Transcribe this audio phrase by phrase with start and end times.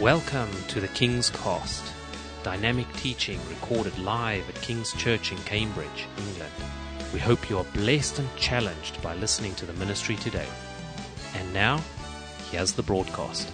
[0.00, 1.82] Welcome to the King's Cast,
[2.42, 6.52] dynamic teaching recorded live at King's Church in Cambridge, England.
[7.14, 10.46] We hope you are blessed and challenged by listening to the ministry today.
[11.34, 11.82] And now,
[12.50, 13.50] here's the broadcast.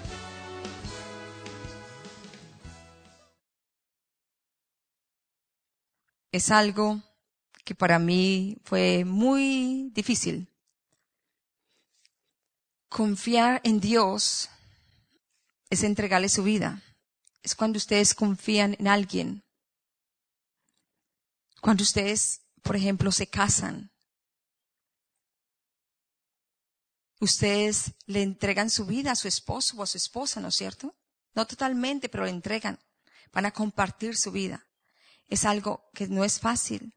[6.32, 7.02] es algo
[7.64, 10.48] que para mí fue muy difícil.
[12.88, 14.48] Confiar en Dios
[15.72, 16.82] es entregarle su vida.
[17.42, 19.44] Es cuando ustedes confían en alguien.
[21.60, 23.90] Cuando ustedes, por ejemplo, se casan.
[27.20, 30.94] Ustedes le entregan su vida a su esposo o a su esposa, ¿no es cierto?
[31.34, 32.78] No totalmente, pero le entregan.
[33.32, 34.66] Van a compartir su vida
[35.32, 36.94] es algo que no es fácil.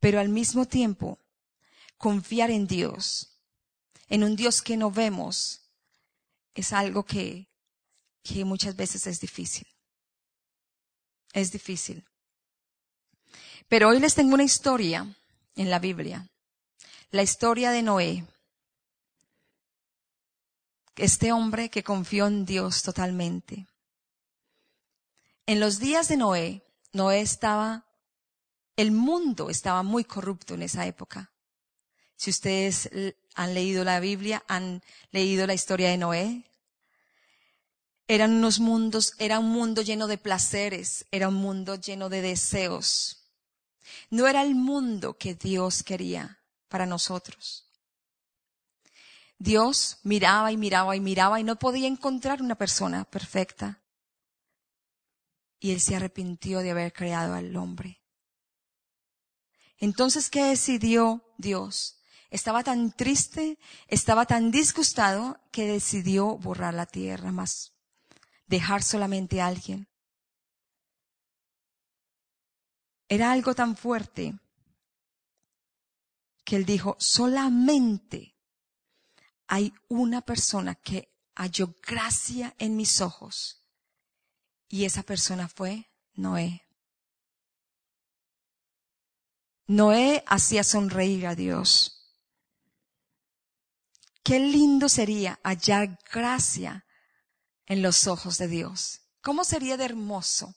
[0.00, 1.18] Pero al mismo tiempo,
[1.98, 3.38] confiar en Dios,
[4.08, 5.70] en un Dios que no vemos,
[6.54, 7.49] es algo que,
[8.22, 9.66] que muchas veces es difícil.
[11.32, 12.04] Es difícil.
[13.68, 15.06] Pero hoy les tengo una historia
[15.54, 16.28] en la Biblia.
[17.10, 18.26] La historia de Noé.
[20.96, 23.66] Este hombre que confió en Dios totalmente.
[25.46, 27.86] En los días de Noé, Noé estaba,
[28.76, 31.32] el mundo estaba muy corrupto en esa época.
[32.16, 32.90] Si ustedes
[33.34, 36.49] han leído la Biblia, han leído la historia de Noé,
[38.10, 43.30] eran unos mundos, era un mundo lleno de placeres, era un mundo lleno de deseos.
[44.10, 47.68] No era el mundo que Dios quería para nosotros.
[49.38, 53.80] Dios miraba y miraba y miraba y no podía encontrar una persona perfecta
[55.60, 58.00] y él se arrepintió de haber creado al hombre.
[59.78, 62.00] Entonces, ¿qué decidió Dios?
[62.28, 67.72] Estaba tan triste, estaba tan disgustado que decidió borrar la tierra más,
[68.50, 69.88] dejar solamente a alguien.
[73.08, 74.38] Era algo tan fuerte
[76.44, 78.36] que él dijo, solamente
[79.46, 83.62] hay una persona que halló gracia en mis ojos
[84.68, 86.62] y esa persona fue Noé.
[89.66, 91.96] Noé hacía sonreír a Dios.
[94.24, 96.84] Qué lindo sería hallar gracia
[97.70, 99.02] en los ojos de Dios.
[99.22, 100.56] ¿Cómo sería de hermoso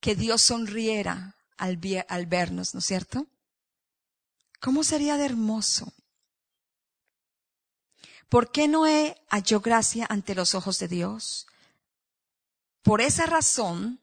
[0.00, 3.26] que Dios sonriera al, vernos, ¿no es cierto?
[4.58, 5.92] ¿Cómo sería de hermoso?
[8.30, 11.46] ¿Por qué Noé halló gracia ante los ojos de Dios?
[12.80, 14.00] Por esa razón,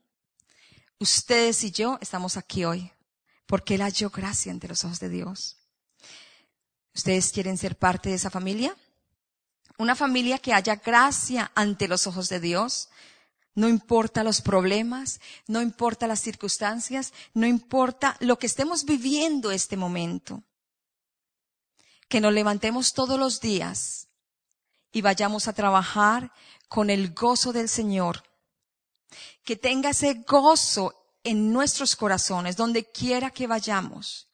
[0.99, 2.91] ustedes y yo estamos aquí hoy,
[3.47, 5.57] porque Él halló gracia ante los ojos de Dios.
[6.93, 8.77] ¿Ustedes quieren ser parte de esa familia?
[9.77, 12.89] Una familia que haya gracia ante los ojos de Dios.
[13.53, 19.77] No importa los problemas, no importa las circunstancias, no importa lo que estemos viviendo este
[19.77, 20.43] momento.
[22.09, 24.07] Que nos levantemos todos los días
[24.91, 26.31] y vayamos a trabajar
[26.67, 28.23] con el gozo del Señor
[29.45, 30.93] que tenga ese gozo
[31.23, 34.27] en nuestros corazones, donde quiera que vayamos,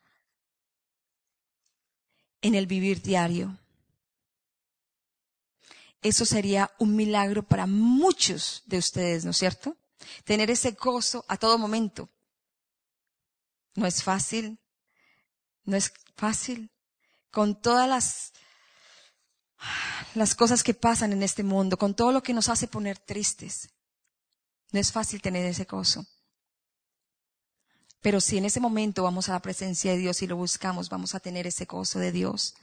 [2.41, 3.57] en el vivir diario.
[6.01, 9.77] Eso sería un milagro para muchos de ustedes, ¿no es cierto?
[10.23, 12.09] Tener ese gozo a todo momento.
[13.75, 14.59] No es fácil,
[15.63, 16.71] no es fácil.
[17.29, 18.33] Con todas las,
[20.15, 23.69] las cosas que pasan en este mundo, con todo lo que nos hace poner tristes.
[24.71, 26.05] No es fácil tener ese gozo.
[28.01, 31.13] Pero si en ese momento vamos a la presencia de Dios y lo buscamos, vamos
[31.13, 32.55] a tener ese gozo de Dios.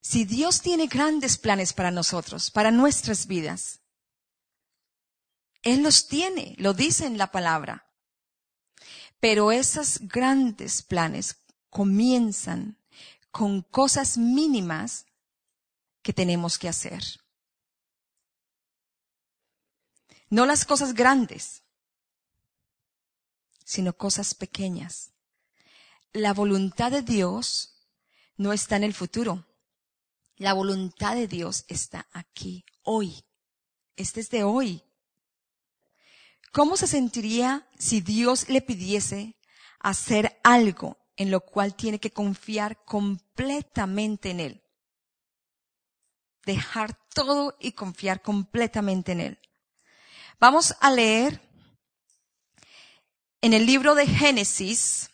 [0.00, 3.80] Si Dios tiene grandes planes para nosotros, para nuestras vidas,
[5.62, 7.86] Él los tiene, lo dice en la palabra.
[9.20, 11.36] Pero esos grandes planes
[11.68, 12.78] comienzan
[13.30, 15.04] con cosas mínimas
[16.02, 17.02] que tenemos que hacer.
[20.30, 21.62] No las cosas grandes,
[23.64, 25.12] sino cosas pequeñas.
[26.12, 27.74] La voluntad de Dios
[28.36, 29.44] no está en el futuro.
[30.40, 33.26] La voluntad de Dios está aquí, hoy.
[33.94, 34.82] Este es de hoy.
[36.50, 39.36] ¿Cómo se sentiría si Dios le pidiese
[39.80, 44.64] hacer algo en lo cual tiene que confiar completamente en Él?
[46.46, 49.38] Dejar todo y confiar completamente en Él.
[50.38, 51.38] Vamos a leer
[53.42, 55.10] en el libro de Génesis,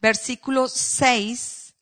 [0.00, 1.74] versículo 6,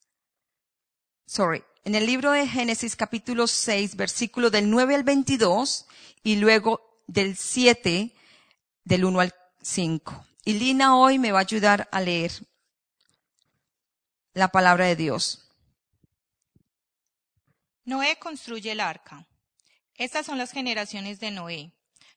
[1.24, 5.87] sorry, en el libro de Génesis capítulo 6, versículo del 9 al 22
[6.23, 8.12] y luego del 7
[8.84, 10.26] del 1 al 5.
[10.44, 12.32] Y Lina hoy me va a ayudar a leer
[14.32, 15.49] la palabra de Dios.
[17.84, 19.26] Noé construye el arca.
[19.96, 21.73] Estas son las generaciones de Noé.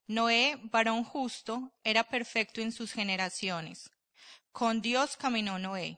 [0.08, 3.90] Noé, varón justo, era perfecto en sus generaciones.
[4.52, 5.98] Con Dios caminó Noé.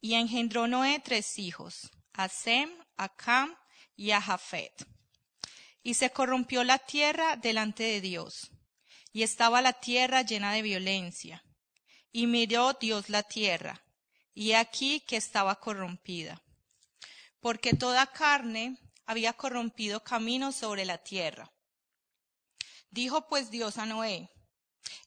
[0.00, 3.54] Y engendró Noé tres hijos, a Sem, a Cam
[3.96, 4.22] y a.
[5.82, 8.50] Y se corrompió la tierra delante de Dios,
[9.12, 11.44] y estaba la tierra llena de violencia.
[12.10, 13.84] Y miró Dios la tierra,
[14.32, 16.42] y aquí que estaba corrompida,
[17.40, 21.52] porque toda carne había corrompido camino sobre la tierra.
[22.90, 24.30] Dijo pues Dios a Noé,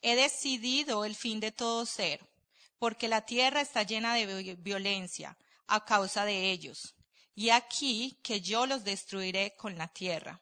[0.01, 2.19] he decidido el fin de todo ser,
[2.77, 5.37] porque la tierra está llena de violencia
[5.67, 6.96] a causa de ellos,
[7.37, 10.41] y aquí que yo los destruiré con la tierra.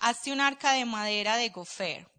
[0.00, 2.10] Hazte un arca de madera de gofer.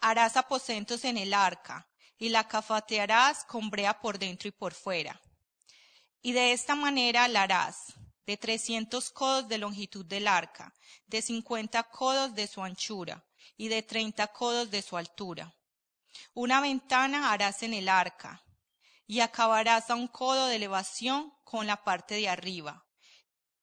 [0.00, 5.22] Harás aposentos en el arca, y la cafatearás con brea por dentro y por fuera.
[6.20, 7.94] Y de esta manera la harás,
[8.26, 10.74] de trescientos codos de longitud del arca,
[11.06, 13.24] de cincuenta codos de su anchura,
[13.56, 15.54] y de treinta codos de su altura.
[16.34, 18.42] Una ventana harás en el arca,
[19.06, 22.86] y acabarás a un codo de elevación con la parte de arriba,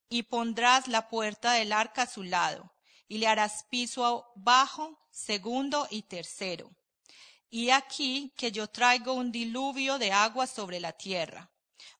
[0.10, 2.74] y pondrás la puerta del arca a su lado,
[3.08, 6.72] y le harás piso bajo, segundo y tercero.
[7.50, 11.52] Y aquí que yo traigo un diluvio de agua sobre la tierra,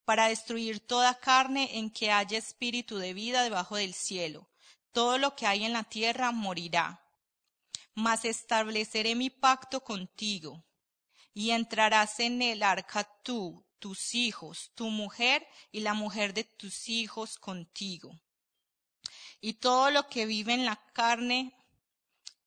[0.06, 4.50] para destruir toda carne en que haya espíritu de vida debajo del cielo.
[4.92, 7.04] Todo lo que hay en la tierra morirá.
[7.96, 10.66] Mas estableceré mi pacto contigo,
[11.34, 16.88] y entrarás en el arca tú, tus hijos, tu mujer y la mujer de tus
[16.90, 18.20] hijos contigo.
[19.42, 21.54] Y todo lo que vive en la carne,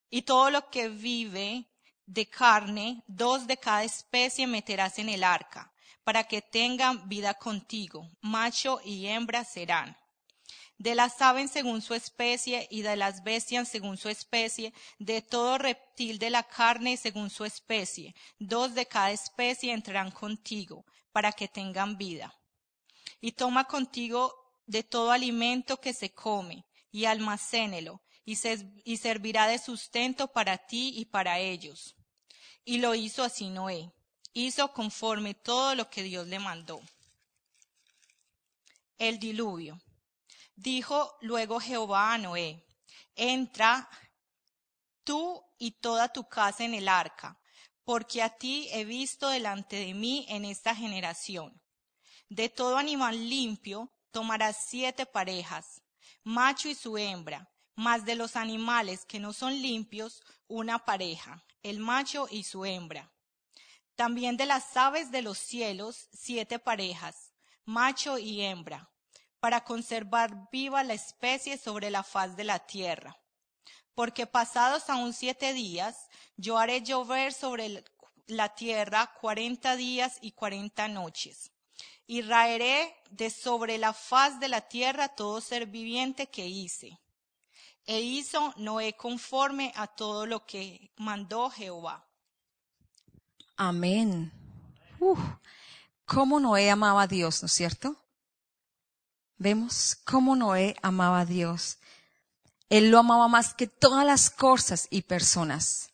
[0.08, 1.66] y todo lo que vive
[2.06, 5.72] de carne, dos de cada especie meterás en el arca,
[6.04, 9.96] para que tengan vida contigo, macho y hembra serán.
[10.78, 15.58] De las aves según su especie y de las bestias según su especie, de todo
[15.58, 21.48] reptil de la carne según su especie, dos de cada especie entrarán contigo, para que
[21.48, 22.34] tengan vida.
[23.20, 24.34] Y toma contigo
[24.66, 28.36] de todo alimento que se come, y almacénelo, y,
[28.84, 31.96] y servirá de sustento para ti y para ellos
[32.66, 33.90] y lo hizo así Noé.
[34.34, 36.82] Hizo conforme todo lo que Dios le mandó.
[38.98, 39.80] El diluvio.
[40.56, 42.66] Dijo luego Jehová a Noé,
[43.14, 43.88] entra
[45.04, 47.38] tú y toda tu casa en el arca,
[47.84, 51.62] porque a ti he visto delante de mí en esta generación.
[52.28, 55.82] De todo animal limpio tomarás siete parejas,
[56.24, 61.80] macho y su hembra, mas de los animales que no son limpios, una pareja el
[61.80, 63.12] macho y su hembra.
[63.96, 67.32] También de las aves de los cielos, siete parejas,
[67.64, 68.88] macho y hembra,
[69.40, 73.18] para conservar viva la especie sobre la faz de la tierra.
[73.94, 77.84] Porque pasados aún siete días, yo haré llover sobre
[78.26, 81.50] la tierra cuarenta días y cuarenta noches.
[82.06, 87.00] Y raeré de sobre la faz de la tierra todo ser viviente que hice
[87.86, 92.04] e hizo Noé conforme a todo lo que mandó Jehová.
[93.56, 94.32] Amén.
[94.98, 95.18] Uf,
[96.04, 97.96] cómo Noé amaba a Dios, ¿no es cierto?
[99.38, 101.78] Vemos cómo Noé amaba a Dios.
[102.68, 105.90] Él lo amaba más que todas las cosas y personas.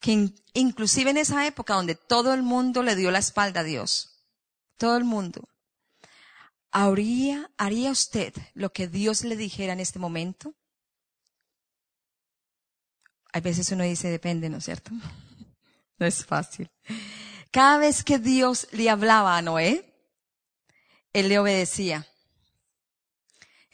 [0.00, 4.24] Que inclusive en esa época donde todo el mundo le dio la espalda a Dios.
[4.76, 5.48] Todo el mundo.
[6.70, 10.54] ¿Haría, ¿Haría usted lo que Dios le dijera en este momento?
[13.32, 14.90] A veces uno dice, depende, ¿no es cierto?
[15.98, 16.70] No es fácil.
[17.50, 19.94] Cada vez que Dios le hablaba a Noé,
[21.14, 22.06] él le obedecía.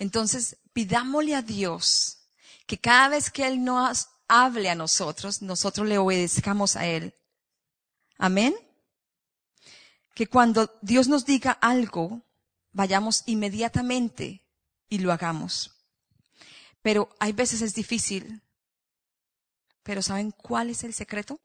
[0.03, 2.19] Entonces, pidámosle a Dios
[2.67, 7.15] que cada vez que Él nos hable a nosotros, nosotros le obedezcamos a Él.
[8.19, 8.55] Amén.
[10.15, 12.23] Que cuando Dios nos diga algo,
[12.73, 14.43] vayamos inmediatamente
[14.89, 15.73] y lo hagamos.
[16.83, 18.43] Pero hay veces es difícil
[19.83, 21.41] pero ¿saben cuál es el secreto?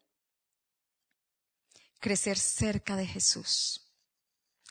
[1.99, 3.87] Crecer cerca de Jesús,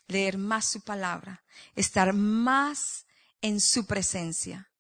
[0.07, 1.43] leer más su palabra,
[1.75, 3.06] estar más
[3.47, 4.71] en su presencia.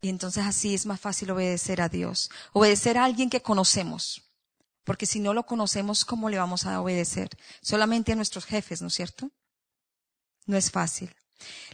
[0.00, 4.22] Y entonces así es más fácil obedecer a Dios, obedecer a alguien que conocemos.
[4.84, 7.28] Porque si no lo conocemos, ¿cómo le vamos a obedecer?
[7.60, 9.30] Solamente a nuestros jefes, ¿no es cierto?
[10.46, 11.14] No es fácil.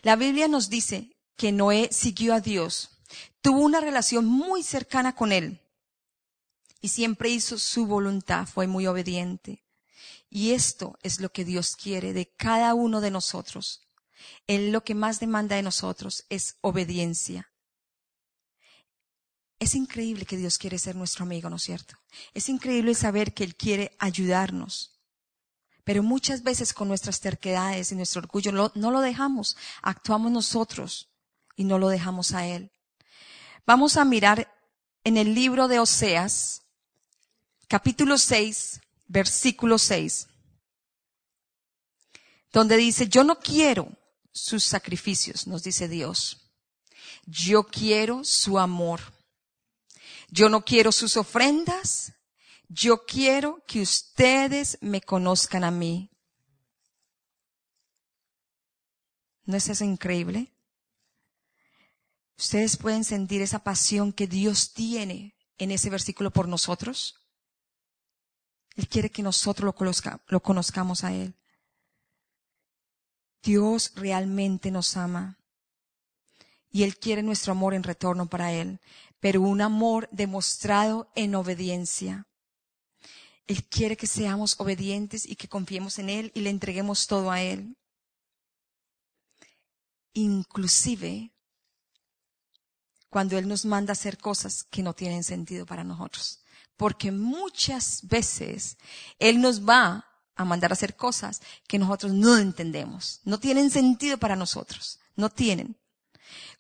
[0.02, 2.90] La Biblia nos dice que Noé siguió a Dios,
[3.40, 5.61] tuvo una relación muy cercana con Él
[6.80, 9.64] y siempre hizo su voluntad, fue muy obediente.
[10.28, 13.84] Y esto es lo que Dios quiere de cada uno de nosotros.
[14.47, 17.50] Él lo que más demanda de nosotros es obediencia.
[19.59, 21.95] Es increíble que Dios quiere ser nuestro amigo, ¿no es cierto?
[22.35, 25.00] Es increíble saber que Él quiere ayudarnos.
[25.85, 31.11] Pero muchas veces con nuestras terquedades y nuestro orgullo no lo dejamos, actuamos nosotros
[31.57, 32.73] y no lo dejamos a Él.
[33.66, 34.52] Vamos a mirar
[35.04, 36.62] en el libro de Oseas,
[37.69, 40.28] capítulo 6, versículo 6,
[42.52, 43.88] donde dice, yo no quiero
[44.35, 46.50] sus sacrificios, nos dice Dios.
[47.25, 49.00] Yo quiero su amor.
[50.29, 52.12] Yo no quiero sus ofrendas,
[52.69, 56.11] yo quiero que ustedes me conozcan a mí.
[59.45, 60.53] ¿No es eso increíble?
[62.37, 67.14] Ustedes pueden sentir esa pasión que Dios tiene en ese versículo por nosotros.
[68.75, 71.37] Él quiere que nosotros lo, lo conozcamos a Él.
[73.44, 75.38] Dios realmente nos ama
[76.70, 78.80] y Él quiere nuestro amor en retorno para Él,
[79.20, 82.26] pero un amor demostrado en obediencia.
[83.46, 87.42] Él quiere que seamos obedientes y que confiemos en Él y le entreguemos todo a
[87.42, 87.76] Él.
[90.14, 91.30] Inclusive
[93.10, 96.40] cuando Él nos manda hacer cosas que no tienen sentido para nosotros.
[96.76, 98.78] Porque muchas veces
[99.18, 100.04] Él nos va
[100.37, 103.21] a mandar a hacer cosas que nosotros no entendemos.
[103.25, 104.99] No tienen sentido para nosotros.
[105.17, 105.76] No tienen.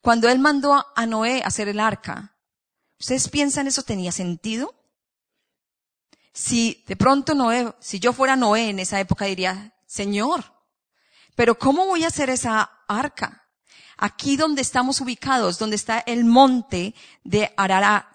[0.00, 2.36] Cuando Él mandó a Noé a hacer el arca,
[3.00, 4.74] ¿ustedes piensan eso tenía sentido?
[6.32, 10.44] Si de pronto Noé, si yo fuera Noé en esa época diría, Señor,
[11.34, 13.48] pero ¿cómo voy a hacer esa arca?
[13.96, 18.06] Aquí donde estamos ubicados, donde está el monte de Ararat,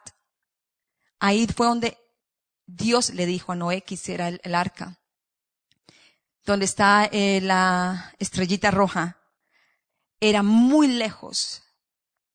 [1.20, 1.98] ahí fue donde
[2.66, 4.99] Dios le dijo a Noé que hiciera el, arca.
[6.50, 9.20] Donde está eh, la estrellita roja,
[10.20, 11.62] era muy lejos,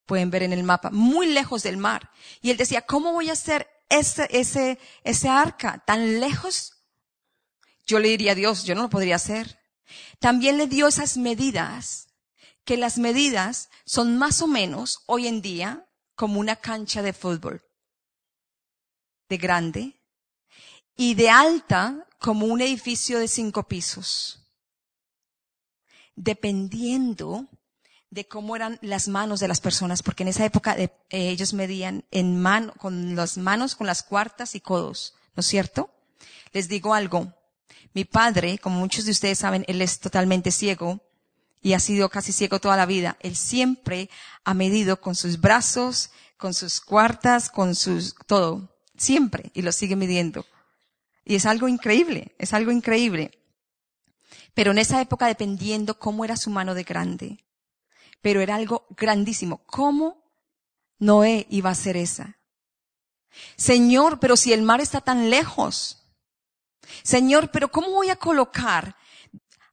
[0.07, 2.13] pueden ver en el mapa, muy lejos del mar.
[2.41, 6.75] Y él decía, ¿cómo voy a hacer ese, ese, ese arca tan lejos?
[7.89, 9.59] Yo le diría a Dios, yo no lo podría hacer.
[10.21, 12.07] También le dio esas medidas,
[12.65, 17.65] que las medidas son más o menos hoy en día como una cancha de fútbol,
[19.29, 20.01] de grande,
[20.97, 24.41] y de alta como un edificio de cinco pisos.
[26.17, 27.49] Dependiendo
[28.09, 32.07] de cómo eran las manos de las personas, porque en esa época eh, ellos medían
[32.11, 35.91] en mano, con las manos, con las cuartas y codos, ¿no es cierto?
[36.55, 37.31] Les digo algo.
[37.93, 41.03] Mi padre, como muchos de ustedes saben, él es totalmente ciego
[41.61, 43.19] y ha sido casi ciego toda la vida.
[43.21, 44.09] Él siempre
[44.45, 48.75] ha medido con sus brazos, con sus cuartas, con sus, todo.
[48.97, 49.51] Siempre.
[49.53, 50.47] Y lo sigue midiendo.
[51.25, 53.31] Y es algo increíble, es algo increíble.
[54.55, 57.45] Pero en esa época dependiendo cómo era su mano de grande
[58.25, 59.63] pero era algo grandísimo.
[59.67, 60.17] ¿Cómo
[60.99, 62.39] Noé iba a hacer esa?
[63.55, 66.07] Señor, pero si el mar está tan lejos.
[67.03, 68.97] Señor, pero ¿cómo voy a colocar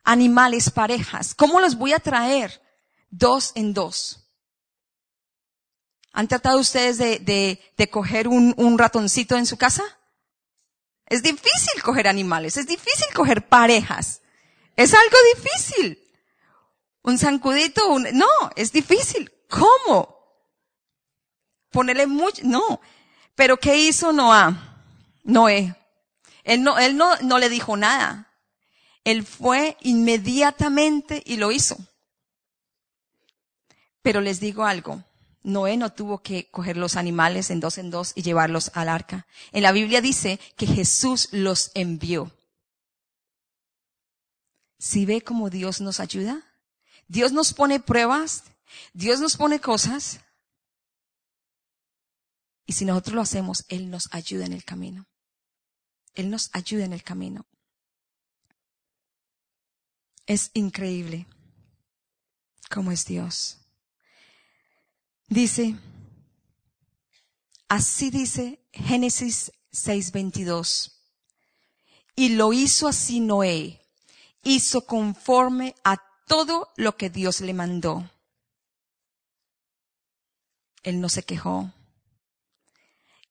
[0.03, 1.33] animales parejas?
[1.33, 2.61] ¿Cómo los voy a traer
[3.09, 4.29] dos en dos?
[6.11, 9.83] ¿Han tratado ustedes de, de, de coger un, un ratoncito en su casa?
[11.11, 14.21] Es difícil coger animales, es difícil coger parejas.
[14.77, 16.01] Es algo difícil.
[17.01, 18.07] Un zancudito, un...
[18.13, 18.25] no,
[18.55, 19.29] es difícil.
[19.49, 20.15] ¿Cómo?
[21.69, 22.79] Ponerle mucho, no.
[23.35, 24.85] Pero ¿qué hizo Noah?
[25.25, 25.75] Noé.
[26.45, 28.31] Él no, él no, no le dijo nada.
[29.03, 31.75] Él fue inmediatamente y lo hizo.
[34.01, 35.03] Pero les digo algo.
[35.43, 39.25] Noé no tuvo que coger los animales en dos en dos y llevarlos al arca.
[39.51, 42.31] En la Biblia dice que Jesús los envió.
[44.77, 46.43] ¿Si ve cómo Dios nos ayuda?
[47.07, 48.43] Dios nos pone pruebas,
[48.93, 50.21] Dios nos pone cosas.
[52.65, 55.07] Y si nosotros lo hacemos, Él nos ayuda en el camino.
[56.13, 57.45] Él nos ayuda en el camino.
[60.25, 61.27] Es increíble
[62.69, 63.60] cómo es Dios.
[65.31, 65.77] Dice,
[67.69, 70.91] así dice Génesis 6:22.
[72.17, 73.79] Y lo hizo así Noé,
[74.43, 78.11] hizo conforme a todo lo que Dios le mandó.
[80.83, 81.71] Él no se quejó.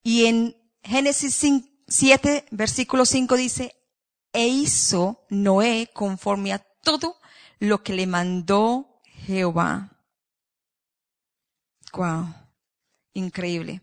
[0.03, 1.39] Y en Génesis
[1.87, 3.77] 7, versículo 5 dice,
[4.33, 7.19] e hizo Noé conforme a todo
[7.59, 10.00] lo que le mandó Jehová.
[11.93, 12.35] Wow.
[13.15, 13.83] Increíble.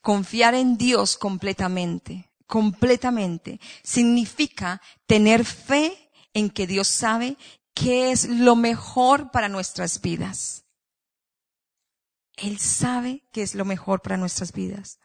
[0.00, 7.36] Confiar en Dios completamente, completamente, significa tener fe en que Dios sabe
[7.74, 10.64] qué es lo mejor para nuestras vidas.
[12.36, 14.98] Él sabe qué es lo mejor para nuestras vidas.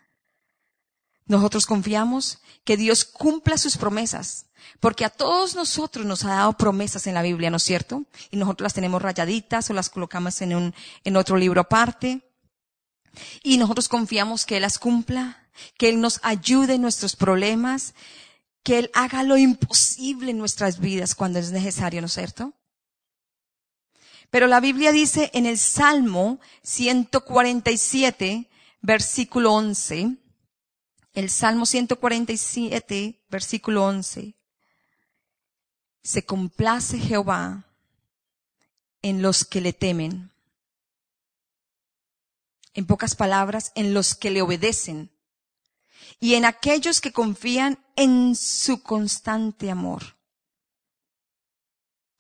[1.31, 4.47] Nosotros confiamos que Dios cumpla sus promesas,
[4.81, 8.03] porque a todos nosotros nos ha dado promesas en la Biblia, ¿no es cierto?
[8.31, 12.29] Y nosotros las tenemos rayaditas o las colocamos en un, en otro libro aparte.
[13.43, 15.47] Y nosotros confiamos que Él las cumpla,
[15.77, 17.93] que Él nos ayude en nuestros problemas,
[18.61, 22.51] que Él haga lo imposible en nuestras vidas cuando es necesario, ¿no es cierto?
[24.29, 28.49] Pero la Biblia dice en el Salmo 147,
[28.81, 30.17] versículo 11,
[31.13, 34.35] el Salmo 147, versículo 11,
[36.03, 37.65] se complace Jehová
[39.01, 40.31] en los que le temen.
[42.73, 45.11] En pocas palabras, en los que le obedecen
[46.19, 50.15] y en aquellos que confían en su constante amor.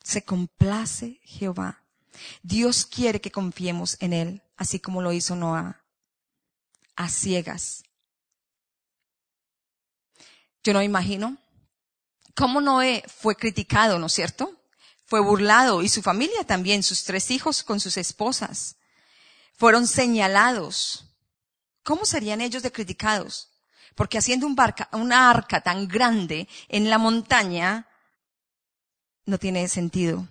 [0.03, 1.81] Se complace Jehová
[2.43, 5.83] Dios quiere que confiemos en Él, así como lo hizo Noah,
[6.95, 7.83] a ciegas.
[10.63, 11.37] Yo no imagino
[12.35, 14.57] cómo Noé fue criticado, ¿no es cierto?
[15.05, 18.77] Fue burlado y su familia también, sus tres hijos con sus esposas.
[19.53, 21.05] Fueron señalados.
[21.83, 23.49] ¿Cómo serían ellos de criticados?
[23.95, 27.87] Porque haciendo un barca, una arca tan grande en la montaña
[29.25, 30.27] no tiene sentido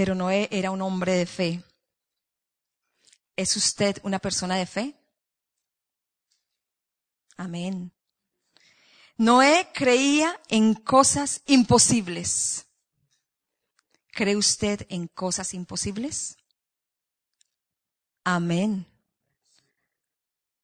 [0.00, 1.62] pero Noé era un hombre de fe.
[3.36, 4.94] ¿Es usted una persona de fe?
[7.36, 7.92] Amén.
[9.20, 12.64] Noé creía en cosas imposibles.
[14.12, 16.38] ¿Cree usted en cosas imposibles?
[18.24, 18.86] Amén.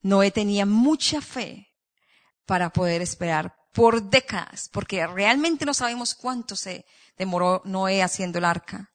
[0.00, 1.68] Noé tenía mucha fe
[2.46, 6.86] para poder esperar por décadas, porque realmente no sabemos cuánto se
[7.18, 8.90] demoró Noé haciendo el arca.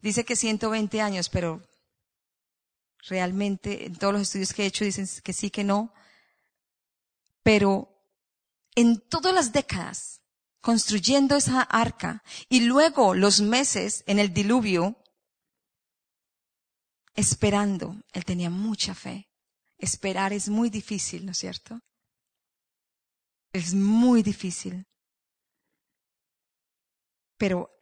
[0.00, 1.66] Dice que 120 años, pero
[3.08, 5.92] realmente en todos los estudios que he hecho dicen que sí, que no.
[7.48, 7.97] Pero
[8.78, 10.22] en todas las décadas,
[10.60, 15.02] construyendo esa arca y luego los meses en el diluvio,
[17.16, 19.28] esperando, él tenía mucha fe.
[19.78, 21.80] Esperar es muy difícil, ¿no es cierto?
[23.52, 24.86] Es muy difícil.
[27.36, 27.76] Pero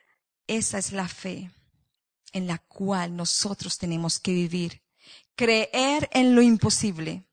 [0.46, 1.50] esa es la fe
[2.32, 4.82] en la cual nosotros tenemos que vivir.
[5.34, 7.28] Creer en lo imposible.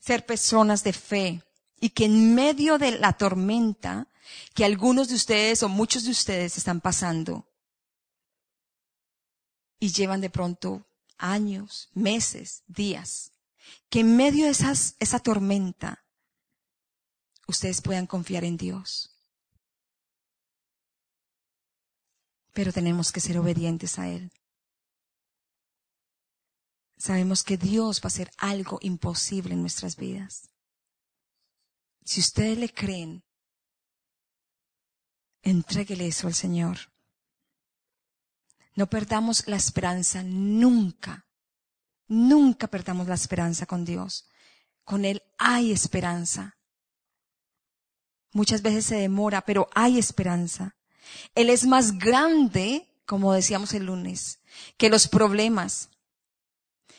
[0.00, 1.42] Ser personas de fe
[1.84, 4.08] y que en medio de la tormenta
[4.54, 7.46] que algunos de ustedes o muchos de ustedes están pasando
[9.78, 10.86] y llevan de pronto
[11.18, 13.32] años, meses, días,
[13.90, 16.02] que en medio de esas, esa tormenta
[17.46, 19.10] ustedes puedan confiar en Dios
[22.54, 24.32] pero tenemos que ser obedientes a Él.
[26.96, 30.53] Sabemos que Dios va a hacer algo imposible en nuestras vidas.
[32.04, 33.24] Si ustedes le creen,
[35.42, 36.78] entréguele eso al Señor.
[38.74, 41.26] No perdamos la esperanza nunca.
[42.06, 44.28] Nunca perdamos la esperanza con Dios.
[44.84, 46.58] Con Él hay esperanza.
[48.32, 50.76] Muchas veces se demora, pero hay esperanza.
[51.34, 54.40] Él es más grande, como decíamos el lunes,
[54.76, 55.88] que los problemas,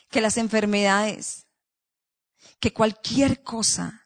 [0.10, 1.46] que las enfermedades,
[2.60, 4.05] que cualquier cosa.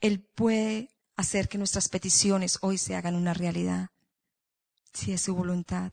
[0.00, 3.90] Él puede hacer que nuestras peticiones hoy se hagan una realidad,
[4.92, 5.92] si es su voluntad.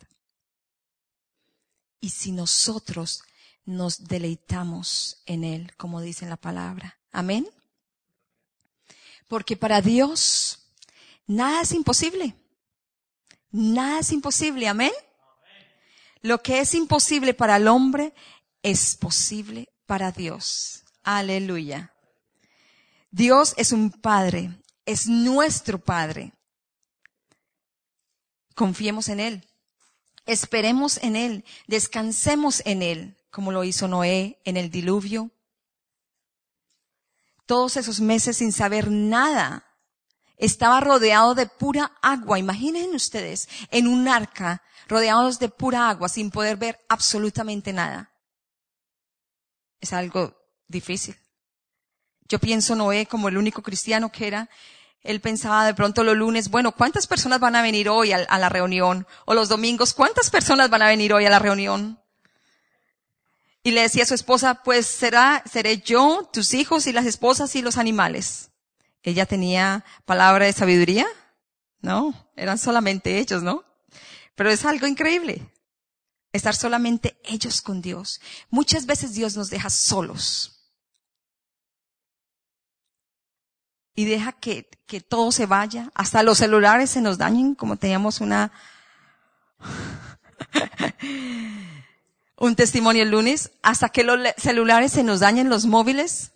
[1.99, 3.23] Y si nosotros
[3.65, 6.99] nos deleitamos en Él, como dice la palabra.
[7.11, 7.47] Amén.
[9.27, 10.67] Porque para Dios
[11.27, 12.33] Nada es imposible.
[13.51, 14.67] Nada es imposible.
[14.67, 14.93] Amén.
[16.21, 18.13] Lo que es imposible para el hombre
[18.63, 20.83] es posible para Dios.
[21.03, 21.93] Aleluya.
[23.17, 26.33] Dios es un Padre, es nuestro Padre.
[28.53, 29.49] Confiemos en Él,
[30.27, 35.31] esperemos en Él, descansemos en Él, como lo hizo Noé en el diluvio.
[37.47, 39.65] Todos esos meses sin saber nada
[40.37, 42.37] estaba rodeado de pura agua.
[42.37, 48.13] Imaginen ustedes en un arca rodeados de pura agua sin poder ver absolutamente nada.
[49.81, 51.17] Es algo difícil.
[52.29, 54.49] Yo pienso Noé como el único cristiano que era,
[55.07, 58.49] él pensaba de pronto los lunes, bueno, ¿cuántas personas van a venir hoy a, la
[58.49, 59.07] reunión?
[59.25, 61.99] O los domingos, ¿cuántas personas van a venir hoy a la reunión?
[63.63, 67.55] Y le decía a su esposa, pues será, seré yo, tus hijos y las esposas
[67.55, 68.49] y los animales.
[69.01, 71.05] Ella tenía palabra de sabiduría.
[71.81, 73.63] No, eran solamente ellos, ¿no?
[74.35, 75.49] Pero es algo increíble.
[76.33, 78.19] Estar solamente ellos con Dios.
[78.49, 80.56] Muchas veces Dios nos deja solos.
[83.97, 85.91] Y deja que, que todo se vaya.
[85.95, 88.51] Hasta los celulares se nos dañen, como teníamos una,
[92.37, 96.31] un testimonio el lunes, hasta que los celulares se nos dañen los móviles.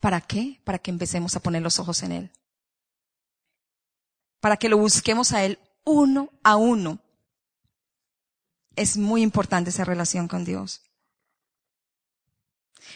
[0.00, 0.58] ¿Para qué?
[0.64, 2.32] Para que empecemos a poner los ojos en Él.
[4.40, 6.98] Para que lo busquemos a Él uno a uno.
[8.74, 10.80] Es muy importante esa relación con Dios.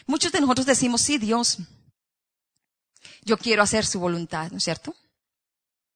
[0.07, 1.59] Muchos de nosotros decimos, sí, Dios,
[3.29, 4.95] yo quiero hacer su voluntad, ¿no es cierto?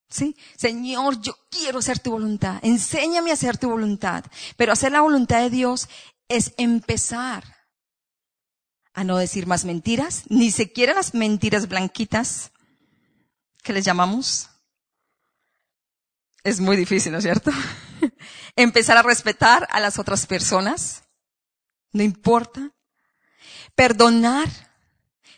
[0.08, 2.60] Sí, Señor, yo quiero hacer tu voluntad.
[2.62, 4.24] Enséñame a hacer tu voluntad.
[4.56, 5.90] Pero hacer la voluntad de Dios
[6.28, 7.44] es empezar
[8.94, 12.52] a no decir más mentiras, ni siquiera las mentiras blanquitas
[13.64, 14.50] que les llamamos.
[16.44, 17.50] Es muy difícil, ¿no es cierto?
[18.56, 21.06] empezar a respetar a las otras personas.
[21.92, 22.70] No importa.
[23.74, 24.48] Perdonar.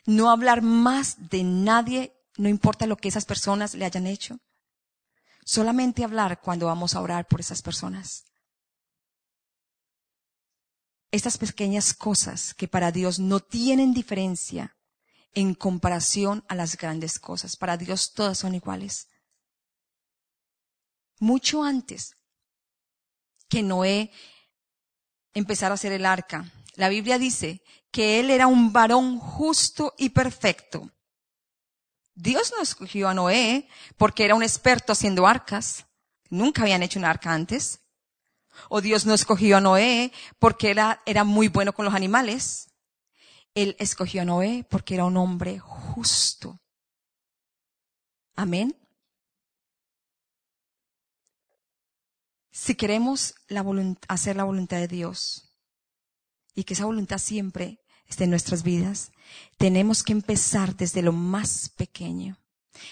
[0.05, 4.39] No hablar más de nadie, no importa lo que esas personas le hayan hecho.
[5.43, 8.25] Solamente hablar cuando vamos a orar por esas personas.
[11.11, 14.75] Estas pequeñas cosas que para Dios no tienen diferencia
[15.33, 17.55] en comparación a las grandes cosas.
[17.55, 19.07] Para Dios todas son iguales.
[21.19, 22.15] Mucho antes
[23.47, 24.11] que Noé
[25.33, 27.61] empezara a hacer el arca, la Biblia dice
[27.91, 30.91] que él era un varón justo y perfecto,
[32.15, 35.85] Dios no escogió a Noé porque era un experto haciendo arcas.
[36.29, 37.81] Nunca habían hecho un arca antes.
[38.69, 42.69] O Dios no escogió a Noé porque era, era muy bueno con los animales.
[43.53, 46.61] Él escogió a Noé porque era un hombre justo.
[48.37, 48.75] Amén.
[52.51, 53.35] Si queremos
[54.07, 55.44] hacer la voluntad de Dios
[56.55, 57.79] y que esa voluntad siempre
[58.23, 59.11] en nuestras vidas,
[59.57, 62.37] tenemos que empezar desde lo más pequeño.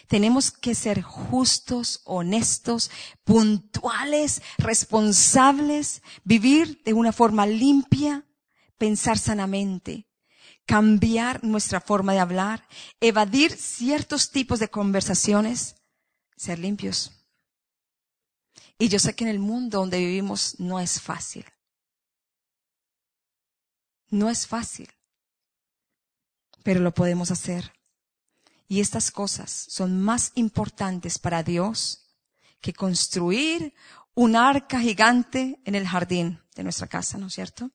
[0.08, 2.90] Tenemos que ser justos, honestos,
[3.24, 8.26] puntuales, responsables, vivir de una forma limpia,
[8.78, 10.08] pensar sanamente,
[10.66, 12.68] cambiar nuestra forma de hablar,
[13.02, 15.76] evadir ciertos tipos de conversaciones,
[16.36, 17.12] ser limpios.
[18.78, 21.46] Y yo sé que en el mundo donde vivimos no es fácil.
[24.14, 24.90] No es fácil
[26.64, 27.74] pero lo podemos hacer.
[28.68, 32.06] Y estas cosas son más importantes para Dios
[32.62, 33.74] que construir
[34.16, 37.70] un arca gigante en el jardín de nuestra casa, ¿no es cierto?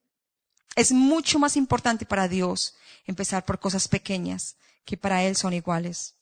[0.75, 2.75] Es mucho más importante para Dios
[3.07, 6.15] empezar por cosas pequeñas que para Él son iguales.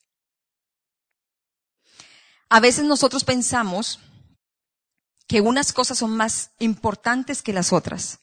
[2.48, 4.00] A veces nosotros pensamos
[5.26, 8.20] que unas cosas son más importantes que las otras.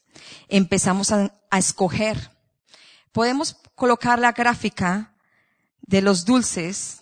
[0.48, 2.34] Empezamos a, escoger
[3.14, 5.14] podemos colocar la gráfica
[5.82, 6.98] de los dulces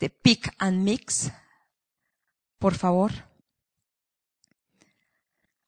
[0.00, 1.30] de Pick and Mix,
[2.58, 3.12] por favor.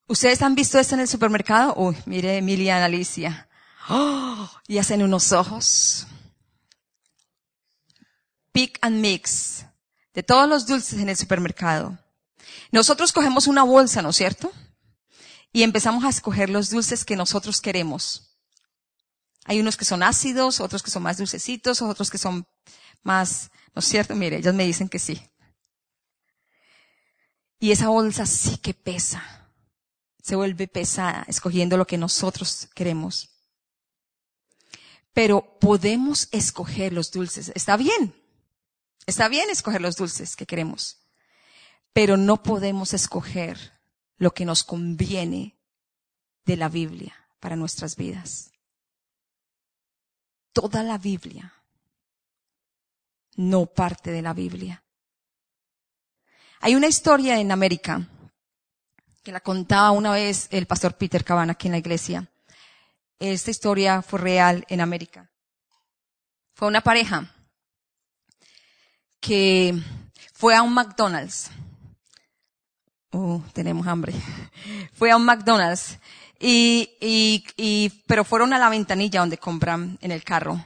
[0.07, 1.73] ¿Ustedes han visto esto en el supermercado?
[1.77, 3.47] Uy, mire Emilia Alicia.
[3.87, 6.05] Oh, y hacen unos ojos.
[8.51, 9.65] Pick and Mix.
[10.13, 11.97] De todos los dulces en el supermercado.
[12.71, 14.51] Nosotros cogemos una bolsa, ¿no es cierto?
[15.55, 18.37] Y empezamos a escoger los dulces que nosotros queremos.
[19.45, 22.45] Hay unos que son ácidos, otros que son más dulcecitos, otros que son
[23.03, 24.15] más, ¿no es cierto?
[24.15, 25.25] Mire, ellos me dicen que sí.
[27.57, 29.49] Y esa bolsa sí que pesa.
[30.21, 33.29] Se vuelve pesada, escogiendo lo que nosotros queremos.
[35.13, 37.53] Pero podemos escoger los dulces.
[37.55, 38.13] Está bien.
[39.05, 40.97] Está bien escoger los dulces que queremos.
[41.93, 43.74] Pero no podemos escoger
[44.17, 45.57] lo que nos conviene
[46.45, 48.51] de la Biblia para nuestras vidas
[50.55, 51.53] toda la Biblia,
[53.35, 54.81] no parte de la Biblia.
[56.61, 58.07] Hay una historia en América
[59.21, 62.31] que la contaba una vez el pastor Peter Cabana aquí en la iglesia.
[63.19, 65.29] Esta historia fue real en América.
[66.53, 67.29] Fue una pareja
[69.19, 69.77] que
[70.31, 71.51] fue a un McDonald's.
[73.17, 74.11] Oh, tenemos hambre.
[74.93, 75.99] Fue a un McDonald's
[76.37, 80.61] y, y, y, pero fueron a la ventanilla donde compran en el carro.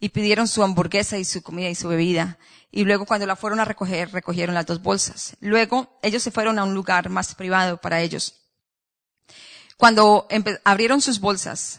[0.00, 2.38] y pidieron su hamburguesa y su comida y su bebida.
[2.72, 5.36] Y luego cuando la fueron a recoger, recogieron las dos bolsas.
[5.38, 8.34] Luego ellos se fueron a un lugar más privado para ellos.
[9.76, 10.26] Cuando
[10.64, 11.78] abrieron sus bolsas,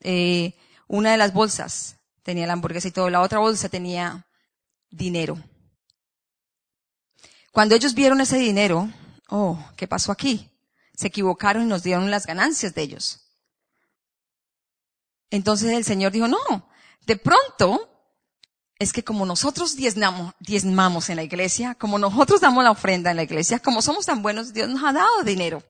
[0.00, 0.52] eh,
[0.86, 4.26] una de las bolsas tenía la hamburguesa y todo, la otra bolsa tenía
[4.90, 5.38] dinero.
[7.52, 8.90] Cuando ellos vieron ese dinero,
[9.28, 10.50] oh, ¿qué pasó aquí?
[10.94, 13.20] Se equivocaron y nos dieron las ganancias de ellos.
[15.30, 16.38] Entonces el Señor dijo, no,
[17.06, 17.90] de pronto
[18.78, 20.34] es que como nosotros diezmamos,
[21.08, 24.52] en la iglesia, como nosotros damos la ofrenda en la iglesia, como somos tan buenos,
[24.52, 25.62] Dios nos ha dado dinero.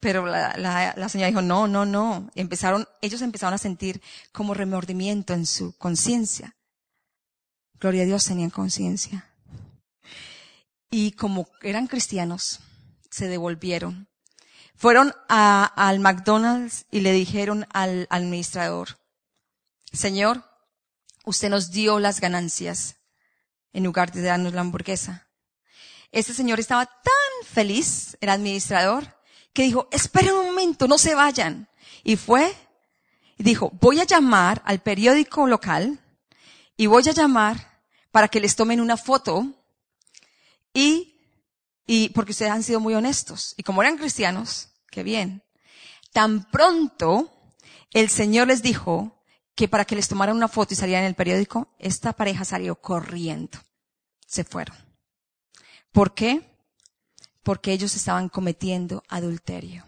[0.00, 2.30] Pero la, la, señora dijo, no, no, no.
[2.34, 4.00] Empezaron, ellos empezaron a sentir
[4.32, 6.56] como remordimiento en su conciencia.
[7.78, 9.29] Gloria a Dios, tenían conciencia.
[10.90, 12.60] Y como eran cristianos,
[13.10, 14.08] se devolvieron.
[14.74, 18.98] Fueron a, al McDonald's y le dijeron al administrador,
[19.92, 20.44] Señor,
[21.24, 22.96] usted nos dio las ganancias
[23.72, 25.28] en lugar de darnos la hamburguesa.
[26.12, 29.16] Este señor estaba tan feliz, el administrador,
[29.52, 31.68] que dijo, esperen un momento, no se vayan.
[32.02, 32.52] Y fue
[33.38, 36.00] y dijo, voy a llamar al periódico local
[36.76, 39.46] y voy a llamar para que les tomen una foto
[40.72, 41.20] y,
[41.86, 43.54] y porque ustedes han sido muy honestos.
[43.56, 45.42] Y como eran cristianos, qué bien.
[46.12, 47.32] Tan pronto
[47.92, 49.22] el Señor les dijo
[49.54, 52.76] que para que les tomaran una foto y salieran en el periódico, esta pareja salió
[52.80, 53.58] corriendo.
[54.26, 54.76] Se fueron.
[55.92, 56.50] ¿Por qué?
[57.42, 59.84] porque ellos estaban cometiendo adulterio.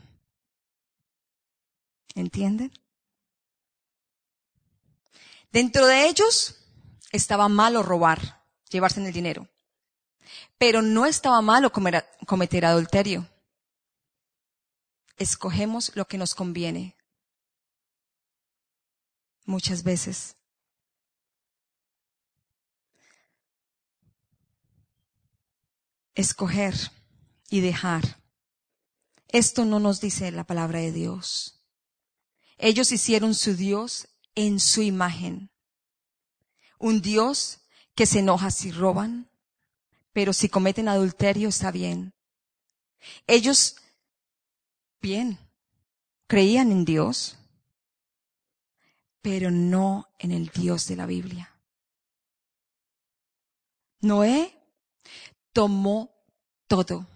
[2.15, 2.73] ¿Entienden?
[5.51, 6.57] Dentro de ellos
[7.11, 9.49] estaba malo robar, llevarse en el dinero.
[10.59, 13.29] Pero no estaba malo cometer adulterio.
[15.17, 16.97] Escogemos lo que nos conviene.
[19.45, 20.37] Muchas veces.
[26.15, 26.75] Escoger
[27.49, 28.21] y dejar.
[29.29, 31.65] Esto no nos dice la palabra de Dios.
[32.59, 35.51] Ellos hicieron su Dios en su imagen.
[36.79, 37.61] Un Dios
[37.95, 39.32] que se enoja si roban,
[40.13, 42.15] pero si cometen adulterio está bien.
[43.27, 43.77] Ellos,
[45.01, 45.39] bien,
[46.27, 47.39] creían en Dios,
[49.21, 51.55] pero no en el Dios de la Biblia.
[54.01, 54.57] Noé
[55.53, 56.11] tomó
[56.67, 57.07] todo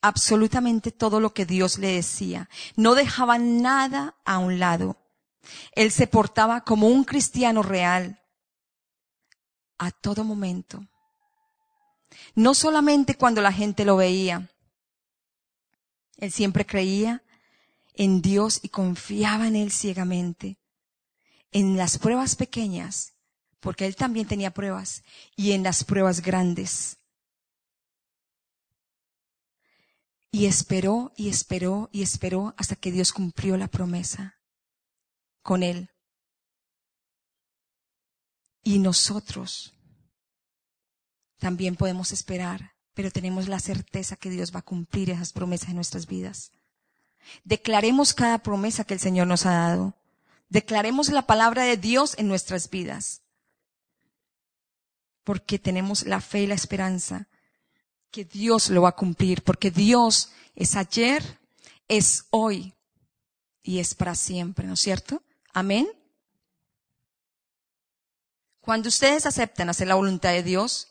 [0.00, 2.48] absolutamente todo lo que Dios le decía.
[2.76, 4.96] No dejaba nada a un lado.
[5.72, 8.22] Él se portaba como un cristiano real
[9.78, 10.86] a todo momento.
[12.34, 14.50] No solamente cuando la gente lo veía.
[16.16, 17.22] Él siempre creía
[17.94, 20.58] en Dios y confiaba en Él ciegamente.
[21.50, 23.14] En las pruebas pequeñas,
[23.60, 25.02] porque Él también tenía pruebas,
[25.36, 26.98] y en las pruebas grandes.
[30.30, 34.38] Y esperó y esperó y esperó hasta que Dios cumplió la promesa
[35.42, 35.88] con él.
[38.62, 39.72] Y nosotros
[41.38, 45.76] también podemos esperar, pero tenemos la certeza que Dios va a cumplir esas promesas en
[45.76, 46.52] nuestras vidas.
[47.44, 49.94] Declaremos cada promesa que el Señor nos ha dado.
[50.48, 53.22] Declaremos la palabra de Dios en nuestras vidas.
[55.24, 57.28] Porque tenemos la fe y la esperanza
[58.10, 61.22] que Dios lo va a cumplir, porque Dios es ayer,
[61.86, 62.74] es hoy
[63.62, 65.22] y es para siempre, ¿no es cierto?
[65.52, 65.86] Amén.
[68.60, 70.88] Cuando ustedes aceptan hacer la voluntad de Dios,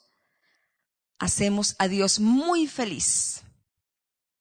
[1.20, 3.42] hacemos a Dios muy feliz.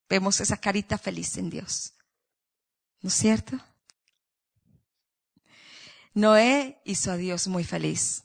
[0.09, 1.95] Vemos esa carita feliz en Dios.
[3.01, 3.59] ¿No es cierto?
[6.15, 8.25] Noé hizo a Dios muy feliz.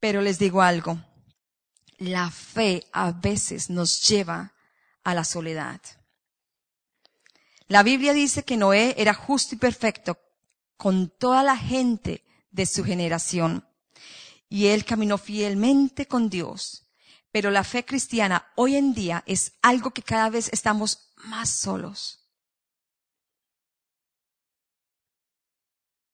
[0.00, 0.98] Pero les digo algo,
[1.98, 4.54] la fe a veces nos lleva
[5.02, 5.80] a la soledad.
[7.66, 10.18] La Biblia dice que Noé era justo y perfecto
[10.76, 13.68] con toda la gente de su generación
[14.48, 16.87] y él caminó fielmente con Dios.
[17.30, 22.18] Pero la fe cristiana hoy en día es algo que cada vez estamos más solos.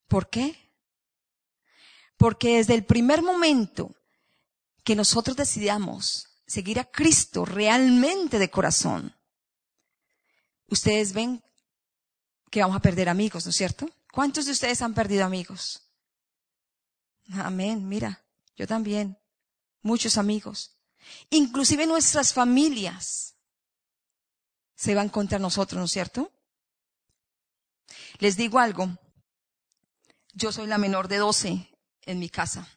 [0.08, 0.72] ¿Por qué?
[2.16, 3.94] Porque desde el primer momento
[4.84, 9.16] que nosotros decidamos seguir a Cristo realmente de corazón,
[10.68, 11.42] ustedes ven
[12.50, 13.88] que vamos a perder amigos, ¿no es cierto?
[14.12, 15.90] ¿Cuántos de ustedes han perdido amigos?
[17.32, 18.24] Amén, mira,
[18.54, 19.18] yo también,
[19.82, 20.78] muchos amigos.
[21.30, 23.34] Inclusive nuestras familias
[24.74, 26.30] se van contra nosotros, ¿no es cierto?
[28.18, 28.90] Les digo algo,
[30.36, 31.68] Yo soy la menor de 12
[32.02, 32.68] en mi casa.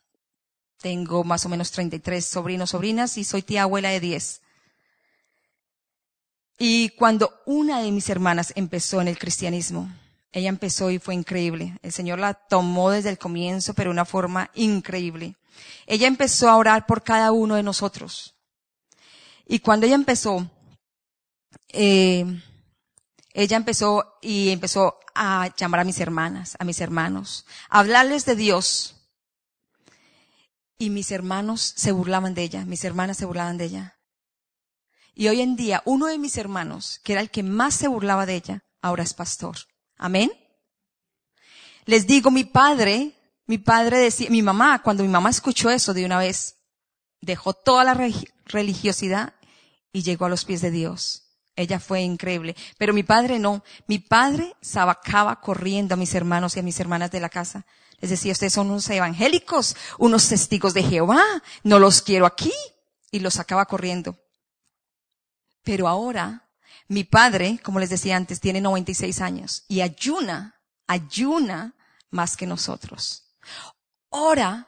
[0.78, 4.42] Tengo más o menos 33 sobrinos, sobrinas y soy tía abuela de 10.
[6.60, 9.92] Y cuando una de mis hermanas empezó en el cristianismo,
[10.38, 11.80] ella empezó y fue increíble.
[11.82, 15.36] El Señor la tomó desde el comienzo, pero de una forma increíble.
[15.88, 18.36] Ella empezó a orar por cada uno de nosotros.
[19.48, 20.48] Y cuando ella empezó,
[21.70, 22.26] eh,
[23.34, 28.36] ella empezó y empezó a llamar a mis hermanas, a mis hermanos, a hablarles de
[28.36, 28.96] Dios.
[30.78, 34.00] Y mis hermanos se burlaban de ella, mis hermanas se burlaban de ella.
[35.16, 38.28] Y hoy en día, uno de mis hermanos, que era el que más se burlaba
[38.28, 39.58] de ella, ahora es pastor.
[39.98, 40.32] Amén.
[41.86, 43.14] Les digo, mi padre,
[43.46, 46.58] mi padre decía, mi mamá, cuando mi mamá escuchó eso de una vez,
[47.22, 47.98] dejó toda la
[48.46, 49.34] religiosidad
[49.92, 51.24] y llegó a los pies de Dios.
[51.56, 52.56] Ella fue increíble.
[52.78, 53.64] Pero mi padre no.
[53.88, 57.66] Mi padre sabacaba corriendo a mis hermanos y a mis hermanas de la casa.
[58.00, 61.24] Les decía, ustedes son unos evangélicos, unos testigos de Jehová,
[61.64, 62.54] no los quiero aquí.
[63.10, 64.20] Y los sacaba corriendo.
[65.64, 66.47] Pero ahora,
[66.88, 71.76] mi padre, como les decía antes, tiene 96 años y ayuna, ayuna
[72.10, 73.36] más que nosotros.
[74.10, 74.68] Ora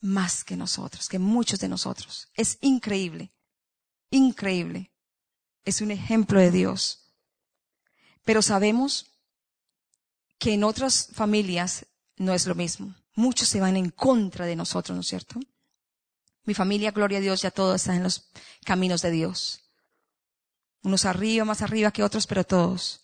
[0.00, 2.28] más que nosotros, que muchos de nosotros.
[2.34, 3.32] Es increíble,
[4.10, 4.92] increíble
[5.66, 7.12] es un ejemplo de Dios.
[8.24, 9.12] Pero sabemos
[10.38, 12.94] que en otras familias no es lo mismo.
[13.14, 15.38] Muchos se van en contra de nosotros, ¿no es cierto?
[16.44, 18.30] Mi familia, gloria a Dios, ya todos están en los
[18.64, 19.65] caminos de Dios.
[20.86, 23.00] Unos arriba, más arriba que otros, pero todos.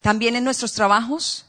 [0.00, 1.46] También en nuestros trabajos,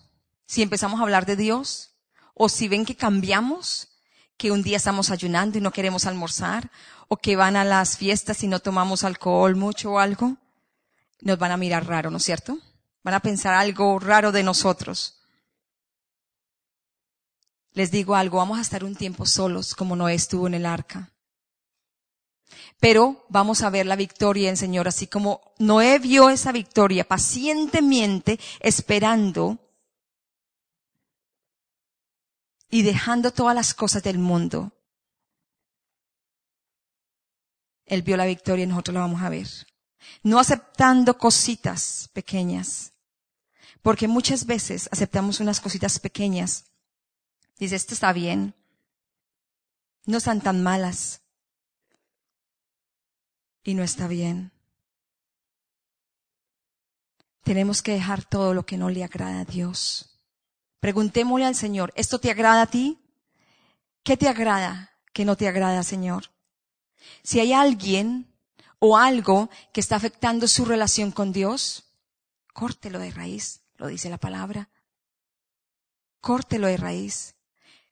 [0.48, 1.92] si empezamos a hablar de Dios,
[2.34, 3.90] o si ven que cambiamos,
[4.36, 6.72] que un día estamos ayunando y no queremos almorzar,
[7.08, 10.38] o que van a las fiestas y no tomamos alcohol mucho o algo,
[11.22, 12.58] nos van a mirar raro, ¿no es cierto?
[13.04, 15.22] Van a pensar algo raro de nosotros.
[17.74, 21.12] Les digo algo, vamos a estar un tiempo solos como Noé estuvo en el arca.
[22.80, 28.40] Pero vamos a ver la victoria del Señor, así como Noé vio esa victoria pacientemente
[28.60, 29.60] esperando
[32.70, 34.72] y dejando todas las cosas del mundo.
[37.86, 39.48] Él vio la victoria y nosotros la vamos a ver.
[40.24, 42.94] No aceptando cositas pequeñas.
[43.82, 46.66] Porque muchas veces aceptamos unas cositas pequeñas.
[47.58, 48.54] Dice, esto está bien.
[50.06, 51.22] No están tan malas.
[53.70, 54.52] Y no está bien.
[57.44, 60.20] Tenemos que dejar todo lo que no le agrada a Dios.
[60.80, 62.98] Preguntémosle al Señor, ¿esto te agrada a ti?
[64.02, 66.32] ¿Qué te agrada que no te agrada, Señor?
[67.22, 68.34] Si hay alguien
[68.80, 71.94] o algo que está afectando su relación con Dios,
[72.54, 74.72] córtelo de raíz, lo dice la palabra.
[76.22, 77.36] Córtelo de raíz.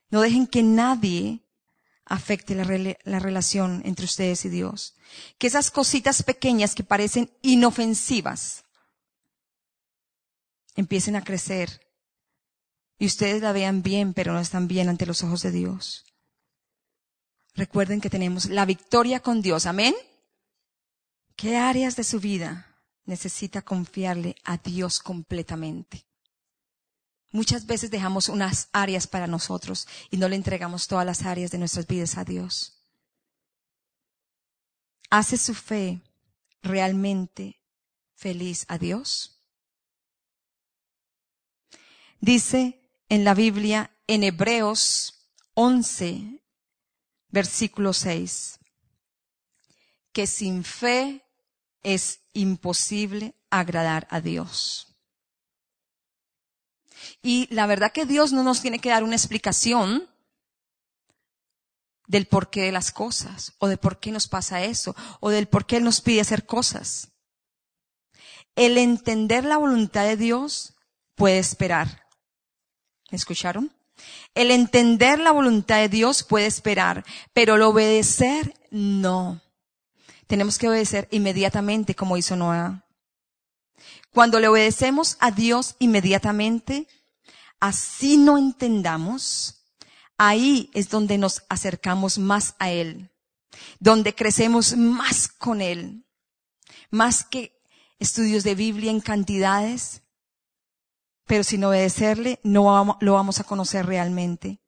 [0.10, 1.47] No dejen que nadie
[2.08, 4.96] afecte la, la, relación entre ustedes y Dios.
[5.38, 8.64] Que esas cositas pequeñas que parecen inofensivas
[10.76, 11.82] empiecen a crecer
[13.00, 16.06] y ustedes la vean bien, pero no están bien ante los ojos de Dios.
[17.56, 19.66] Recuerden que tenemos la victoria con Dios.
[19.66, 19.96] Amén.
[21.36, 26.06] ¿Qué áreas de su vida necesita confiarle a Dios completamente?
[27.32, 31.58] Muchas veces dejamos unas áreas para nosotros y no le entregamos todas las áreas de
[31.58, 32.74] nuestras vidas a Dios.
[35.10, 36.02] ¿Hace su fe
[36.62, 37.60] realmente
[38.16, 39.42] feliz a Dios?
[42.20, 46.42] Dice en la Biblia, en Hebreos 11,
[47.30, 48.60] versículo 6,
[50.12, 51.24] que sin fe
[51.84, 54.97] es imposible agradar a Dios.
[57.22, 60.08] Y la verdad que Dios no nos tiene que dar una explicación
[62.08, 65.66] del porqué de las cosas, o de por qué nos pasa eso, o del por
[65.66, 67.10] qué Él nos pide hacer cosas.
[68.56, 70.76] El entender la voluntad de Dios
[71.16, 72.08] puede esperar.
[73.12, 73.74] ¿Me escucharon?
[74.34, 79.42] El entender la voluntad de Dios puede esperar, pero el obedecer no.
[80.28, 82.84] Tenemos que obedecer inmediatamente como hizo Noah.
[84.14, 86.88] Cuando le obedecemos a Dios inmediatamente,
[87.60, 89.66] así no entendamos,
[90.18, 93.12] ahí es donde nos acercamos más a Él,
[93.80, 96.06] donde crecemos más con Él,
[96.90, 97.60] más que
[98.00, 100.04] estudios de Biblia en cantidades,
[101.26, 104.62] pero sin obedecerle no lo vamos a conocer realmente.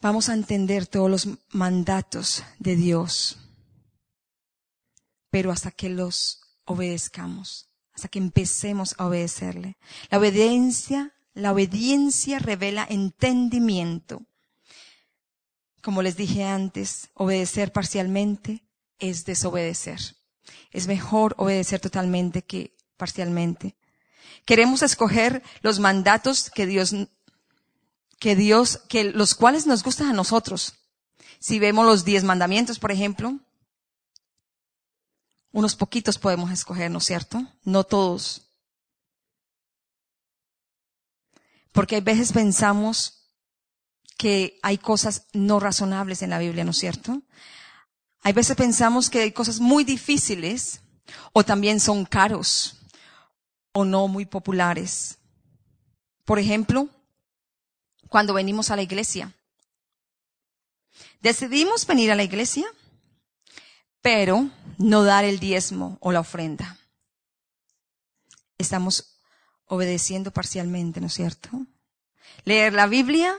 [0.00, 3.38] Vamos a entender todos los mandatos de Dios,
[5.30, 9.78] pero hasta que los obedezcamos, hasta que empecemos a obedecerle.
[10.10, 14.22] La obediencia, la obediencia revela entendimiento.
[15.80, 18.64] Como les dije antes, obedecer parcialmente
[18.98, 19.98] es desobedecer.
[20.70, 23.76] Es mejor obedecer totalmente que parcialmente.
[24.44, 26.94] Queremos escoger los mandatos que Dios,
[28.18, 30.74] que Dios, que los cuales nos gustan a nosotros.
[31.38, 33.40] Si vemos los diez mandamientos, por ejemplo,
[35.56, 37.42] unos poquitos podemos escoger, ¿no es cierto?
[37.64, 38.42] No todos.
[41.72, 43.30] Porque a veces pensamos
[44.18, 47.22] que hay cosas no razonables en la Biblia, ¿no es cierto?
[48.20, 50.82] Hay veces pensamos que hay cosas muy difíciles
[51.32, 52.76] o también son caros
[53.72, 55.16] o no muy populares.
[56.26, 56.90] Por ejemplo,
[58.10, 59.32] cuando venimos a la iglesia.
[61.22, 62.66] Decidimos venir a la iglesia,
[64.06, 64.48] pero
[64.78, 66.78] no dar el diezmo o la ofrenda.
[68.56, 69.20] Estamos
[69.64, 71.50] obedeciendo parcialmente, ¿no es cierto?
[72.44, 73.36] Leer la Biblia,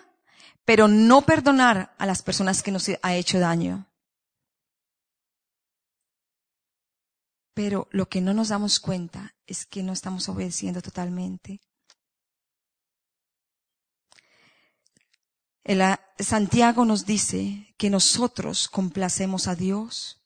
[0.66, 3.88] pero no perdonar a las personas que nos ha hecho daño.
[7.54, 11.62] Pero lo que no nos damos cuenta es que no estamos obedeciendo totalmente.
[16.20, 20.18] Santiago nos dice que nosotros complacemos a Dios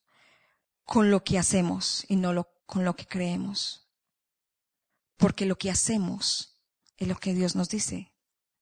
[0.86, 3.88] con lo que hacemos y no con lo que creemos.
[5.18, 6.58] Porque lo que hacemos
[6.98, 8.12] es lo que Dios nos dice,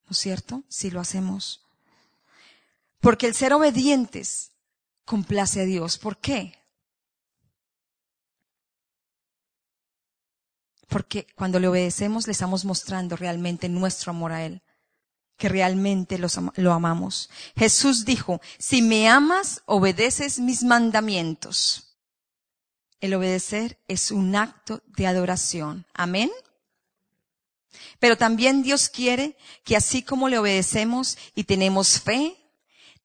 [0.05, 0.63] ¿no es cierto?
[0.67, 1.65] Si lo hacemos.
[2.99, 4.51] Porque el ser obedientes
[5.05, 5.97] complace a Dios.
[5.97, 6.53] ¿Por qué?
[10.87, 14.61] Porque cuando le obedecemos le estamos mostrando realmente nuestro amor a Él,
[15.37, 17.29] que realmente lo amamos.
[17.55, 21.88] Jesús dijo, si me amas, obedeces mis mandamientos.
[23.01, 25.85] El obedecer es un acto de adoración.
[25.93, 26.29] Amén.
[27.99, 32.35] Pero también Dios quiere que así como le obedecemos y tenemos fe,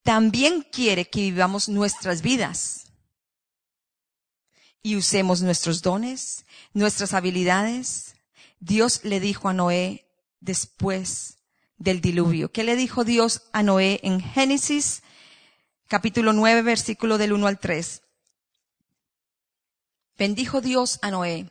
[0.02, 2.84] también quiere que vivamos nuestras vidas
[4.82, 8.14] y usemos nuestros dones, nuestras habilidades.
[8.60, 10.06] Dios le dijo a Noé
[10.40, 11.38] después
[11.78, 12.52] del diluvio.
[12.52, 15.02] ¿Qué le dijo Dios a Noé en Génesis
[15.88, 18.02] capítulo 9 versículo del 1 al 3?
[20.16, 21.50] Bendijo Dios a Noé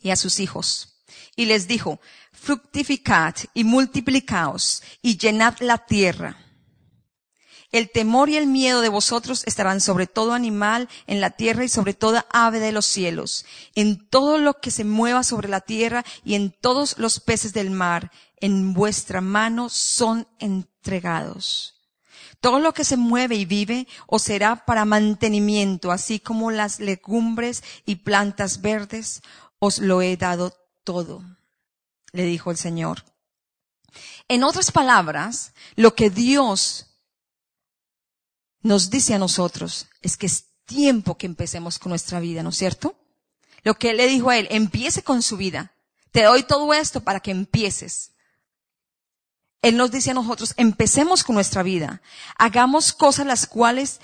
[0.00, 1.02] y a sus hijos
[1.36, 2.00] y les dijo,
[2.32, 6.44] fructificad y multiplicaos y llenad la tierra
[7.74, 11.68] el temor y el miedo de vosotros estarán sobre todo animal en la tierra y
[11.68, 16.04] sobre toda ave de los cielos, en todo lo que se mueva sobre la tierra
[16.24, 18.12] y en todos los peces del mar.
[18.36, 21.74] En vuestra mano son entregados.
[22.44, 27.64] Todo lo que se mueve y vive os será para mantenimiento, así como las legumbres
[27.86, 29.22] y plantas verdes,
[29.58, 31.24] os lo he dado todo,
[32.12, 33.02] le dijo el Señor.
[34.28, 36.88] En otras palabras, lo que Dios
[38.60, 42.58] nos dice a nosotros es que es tiempo que empecemos con nuestra vida, ¿no es
[42.58, 42.94] cierto?
[43.62, 45.72] Lo que él le dijo a él, empiece con su vida.
[46.10, 48.12] Te doy todo esto para que empieces.
[49.64, 52.02] Él nos dice a nosotros, empecemos con nuestra vida.
[52.36, 53.98] Hagamos cosas las cuales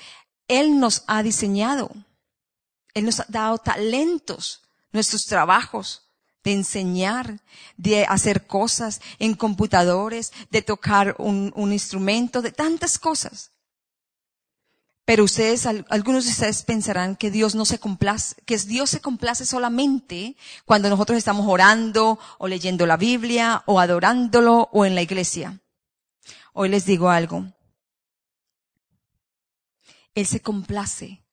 [0.49, 1.91] Él nos ha diseñado.
[2.95, 6.09] Él nos ha dado talentos, nuestros trabajos,
[6.43, 7.43] de enseñar,
[7.77, 13.51] de hacer cosas en computadores, de tocar un, un instrumento, de tantas cosas.
[15.11, 19.45] Pero ustedes, algunos de ustedes pensarán que Dios no se complace, que Dios se complace
[19.45, 25.59] solamente cuando nosotros estamos orando o leyendo la Biblia o adorándolo o en la iglesia.
[26.53, 27.45] Hoy les digo algo.
[30.15, 31.25] Él se complace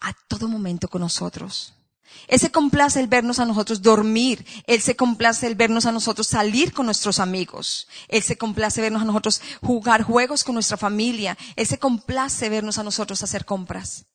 [0.00, 1.72] a todo momento con nosotros.
[2.28, 4.44] Él se complace el vernos a nosotros dormir.
[4.66, 7.86] Él se complace el vernos a nosotros salir con nuestros amigos.
[8.08, 11.36] Él se complace vernos a nosotros jugar juegos con nuestra familia.
[11.54, 14.06] Él se complace vernos a nosotros hacer compras.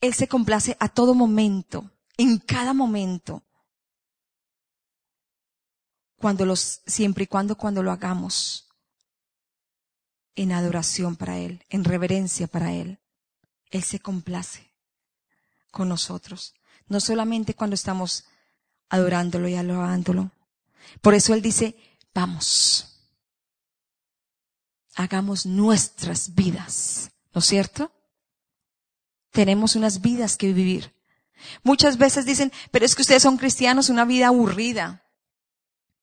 [0.00, 3.42] Él se complace a todo momento, en cada momento.
[6.16, 8.68] Cuando los, siempre y cuando, cuando lo hagamos
[10.36, 12.98] en adoración para Él, en reverencia para Él.
[13.70, 14.72] Él se complace
[15.70, 16.54] con nosotros
[16.90, 18.24] no solamente cuando estamos
[18.90, 20.32] adorándolo y alabándolo.
[21.00, 21.76] Por eso Él dice,
[22.12, 22.98] vamos,
[24.96, 27.92] hagamos nuestras vidas, ¿no es cierto?
[29.30, 30.92] Tenemos unas vidas que vivir.
[31.62, 35.04] Muchas veces dicen, pero es que ustedes son cristianos, una vida aburrida,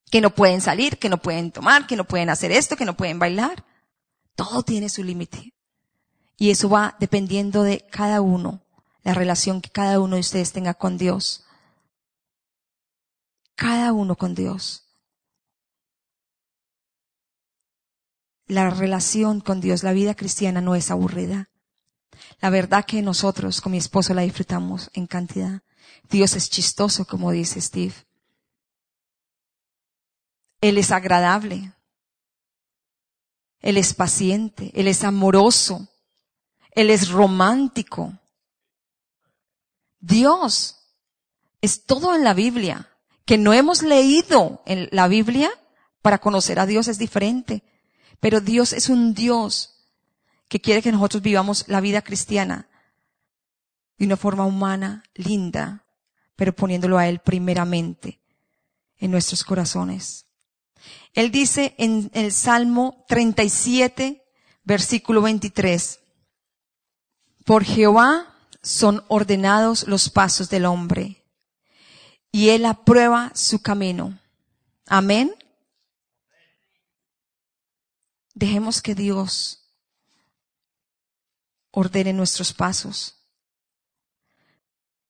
[0.10, 2.96] que no pueden salir, que no pueden tomar, que no pueden hacer esto, que no
[2.96, 3.66] pueden bailar.
[4.36, 5.54] Todo tiene su límite.
[6.38, 8.62] Y eso va dependiendo de cada uno
[9.08, 11.46] la relación que cada uno de ustedes tenga con Dios.
[13.56, 14.84] cada uno con Dios.
[18.48, 21.50] La relación con Dios, la vida cristiana no es aburrida.
[22.42, 25.62] La verdad que nosotros con mi esposo la disfrutamos en cantidad.
[26.10, 27.96] Dios es chistoso, como dice Steve.
[30.60, 31.72] Él es agradable.
[33.62, 34.70] Él es paciente.
[34.76, 35.88] Él es amoroso.
[36.72, 38.14] Él es romántico.
[40.00, 40.78] Dios
[41.62, 42.90] es todo en la Biblia.
[43.26, 45.52] Que no hemos leído en la Biblia
[46.02, 47.64] para conocer a Dios es diferente.
[48.20, 49.78] Pero Dios es un Dios
[50.48, 52.70] que quiere que nosotros vivamos la vida cristiana
[53.98, 55.84] de una forma humana, linda,
[56.36, 58.22] pero poniéndolo a Él primeramente
[58.98, 60.26] en nuestros corazones.
[61.14, 64.24] Él dice en el Salmo 37,
[64.64, 66.00] versículo 23,
[67.44, 71.24] por Jehová son ordenados los pasos del hombre,
[72.32, 74.20] y Él aprueba su camino.
[74.86, 75.34] Amén.
[78.34, 79.68] Dejemos que Dios
[81.72, 83.16] ordene nuestros pasos.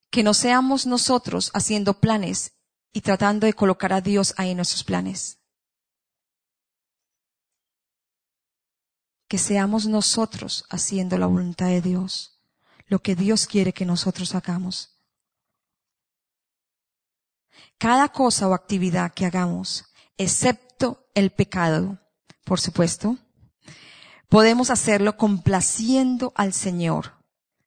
[0.09, 2.53] Que no seamos nosotros haciendo planes
[2.93, 5.39] y tratando de colocar a Dios ahí en nuestros planes.
[9.27, 12.36] Que seamos nosotros haciendo la voluntad de Dios,
[12.87, 14.97] lo que Dios quiere que nosotros hagamos.
[17.77, 19.85] Cada cosa o actividad que hagamos,
[20.17, 21.99] excepto el pecado,
[22.43, 23.17] por supuesto,
[24.29, 27.13] podemos hacerlo complaciendo al Señor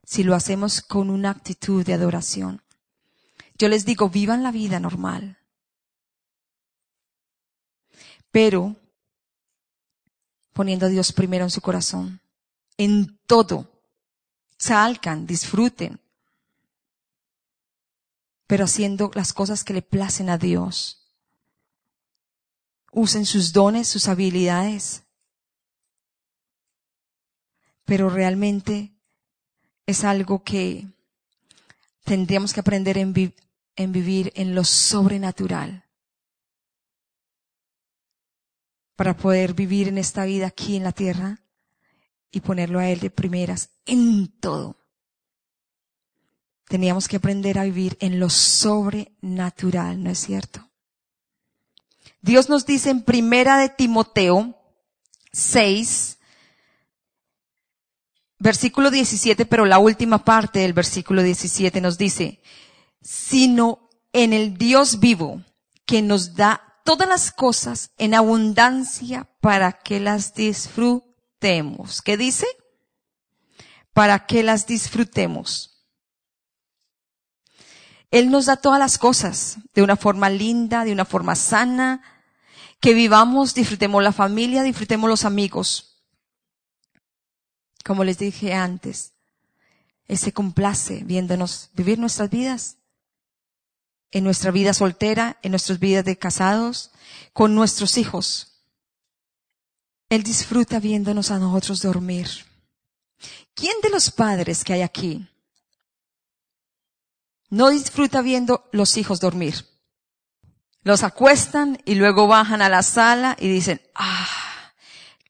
[0.05, 2.62] si lo hacemos con una actitud de adoración.
[3.57, 5.39] Yo les digo, vivan la vida normal.
[8.31, 8.77] Pero
[10.53, 12.21] poniendo a Dios primero en su corazón,
[12.77, 13.80] en todo.
[14.61, 15.99] Salgan, disfruten,
[18.47, 21.09] pero haciendo las cosas que le placen a Dios.
[22.93, 25.05] Usen sus dones, sus habilidades,
[27.87, 28.93] pero realmente
[29.87, 30.87] es algo que
[32.05, 33.35] tendríamos que aprender en,
[33.77, 35.87] en vivir en lo sobrenatural.
[38.95, 41.41] Para poder vivir en esta vida aquí en la tierra
[42.31, 44.76] y ponerlo a Él de primeras en todo.
[46.68, 50.68] Teníamos que aprender a vivir en lo sobrenatural, ¿no es cierto?
[52.22, 54.57] Dios nos dice en primera de Timoteo
[55.33, 56.18] 6,
[58.39, 62.41] versículo 17, pero la última parte del versículo 17 nos dice,
[63.03, 65.43] sino en el Dios vivo
[65.87, 71.10] que nos da todas las cosas en abundancia para que las disfrutemos.
[71.41, 72.47] ¿Qué dice?
[73.93, 75.84] Para que las disfrutemos.
[78.11, 82.03] Él nos da todas las cosas de una forma linda, de una forma sana,
[82.80, 85.91] que vivamos, disfrutemos la familia, disfrutemos los amigos
[87.84, 89.14] como les dije antes,
[90.07, 92.76] Él se complace viéndonos vivir nuestras vidas,
[94.11, 96.91] en nuestra vida soltera, en nuestras vidas de casados,
[97.32, 98.50] con nuestros hijos.
[100.11, 102.29] Él disfruta viéndonos a nosotros dormir.
[103.55, 105.27] ¿Quién de los padres que hay aquí
[107.51, 109.65] no disfruta viendo los hijos dormir?
[110.83, 114.73] Los acuestan y luego bajan a la sala y dicen, ah,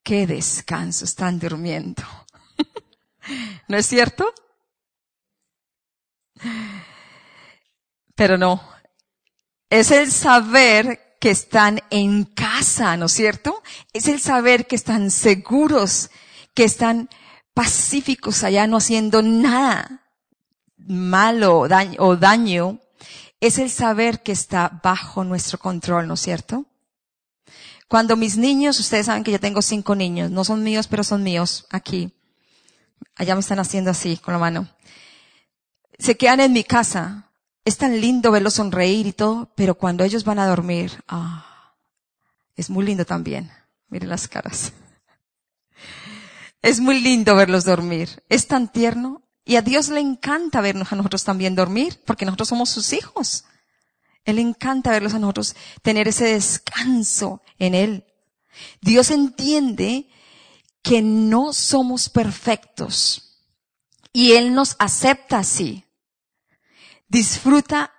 [0.02, 2.02] qué descanso, están durmiendo.
[3.68, 4.32] ¿No es cierto?
[8.14, 8.66] Pero no.
[9.68, 13.62] Es el saber que están en casa, ¿no es cierto?
[13.92, 16.10] Es el saber que están seguros,
[16.54, 17.08] que están
[17.54, 20.00] pacíficos allá, no haciendo nada
[20.78, 21.68] malo
[21.98, 22.80] o daño.
[23.38, 26.66] Es el saber que está bajo nuestro control, ¿no es cierto?
[27.88, 31.22] Cuando mis niños, ustedes saben que yo tengo cinco niños, no son míos, pero son
[31.22, 32.12] míos aquí.
[33.16, 34.68] Allá me están haciendo así con la mano.
[35.98, 37.29] Se quedan en mi casa.
[37.64, 41.74] Es tan lindo verlos sonreír y todo, pero cuando ellos van a dormir, ah,
[42.56, 43.50] es muy lindo también.
[43.88, 44.72] Miren las caras.
[46.62, 48.22] Es muy lindo verlos dormir.
[48.28, 49.22] Es tan tierno.
[49.44, 53.44] Y a Dios le encanta vernos a nosotros también dormir, porque nosotros somos sus hijos.
[54.24, 58.04] Él encanta verlos a nosotros tener ese descanso en Él.
[58.80, 60.08] Dios entiende
[60.82, 63.38] que no somos perfectos
[64.12, 65.84] y Él nos acepta así.
[67.10, 67.92] Disfruta,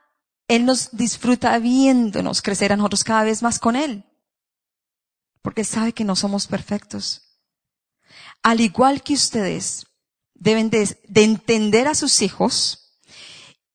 [0.48, 4.06] Él nos disfruta viéndonos crecer a nosotros cada vez más con Él.
[5.42, 7.22] Porque sabe que no somos perfectos.
[8.42, 9.86] Al igual que ustedes
[10.34, 12.98] deben de, de entender a sus hijos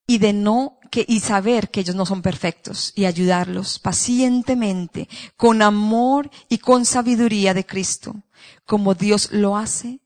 [0.07, 5.07] y de no que y saber que ellos no son perfectos y ayudarlos pacientemente
[5.37, 8.23] con amor y con sabiduría de Cristo,
[8.65, 10.01] como Dios lo hace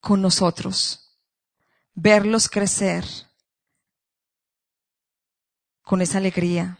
[0.00, 1.16] con nosotros.
[1.94, 3.06] Verlos crecer
[5.84, 6.78] con esa alegría.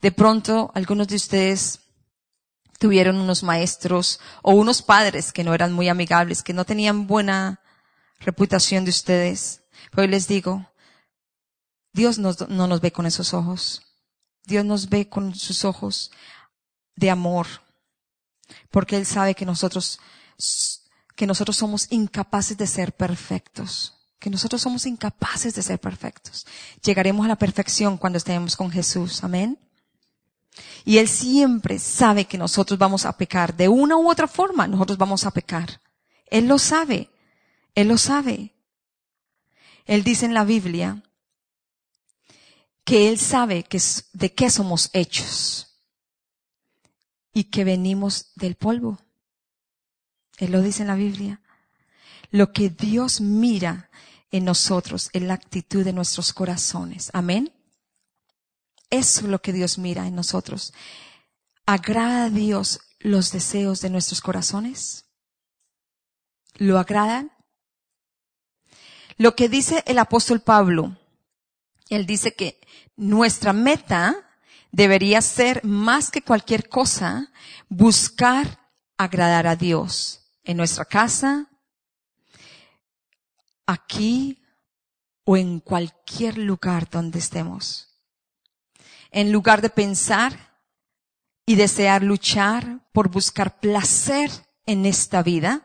[0.00, 1.80] De pronto, algunos de ustedes
[2.78, 7.60] tuvieron unos maestros o unos padres que no eran muy amigables, que no tenían buena
[8.20, 9.62] reputación de ustedes.
[9.90, 10.70] Pero hoy les digo,
[11.92, 13.82] Dios no nos ve con esos ojos.
[14.44, 16.10] Dios nos ve con sus ojos
[16.96, 17.46] de amor.
[18.70, 20.00] Porque Él sabe que nosotros,
[21.16, 23.97] que nosotros somos incapaces de ser perfectos.
[24.18, 26.46] Que nosotros somos incapaces de ser perfectos.
[26.82, 29.22] Llegaremos a la perfección cuando estemos con Jesús.
[29.22, 29.58] Amén.
[30.84, 33.56] Y Él siempre sabe que nosotros vamos a pecar.
[33.56, 35.80] De una u otra forma, nosotros vamos a pecar.
[36.30, 37.10] Él lo sabe.
[37.74, 38.54] Él lo sabe.
[39.86, 41.02] Él dice en la Biblia
[42.84, 43.80] que Él sabe que
[44.12, 45.78] de qué somos hechos
[47.32, 48.98] y que venimos del polvo.
[50.38, 51.40] Él lo dice en la Biblia.
[52.30, 53.87] Lo que Dios mira
[54.30, 57.10] en nosotros es la actitud de nuestros corazones.
[57.12, 57.52] Amén.
[58.90, 60.72] Eso es lo que Dios mira en nosotros.
[61.66, 65.06] ¿Agrada a Dios los deseos de nuestros corazones?
[66.54, 67.32] ¿Lo agradan?
[69.16, 70.96] Lo que dice el apóstol Pablo,
[71.88, 72.60] él dice que
[72.96, 74.28] nuestra meta
[74.70, 77.32] debería ser más que cualquier cosa
[77.68, 81.48] buscar agradar a Dios en nuestra casa,
[83.68, 84.42] aquí
[85.24, 87.88] o en cualquier lugar donde estemos
[89.10, 90.58] en lugar de pensar
[91.46, 94.30] y desear luchar por buscar placer
[94.66, 95.64] en esta vida,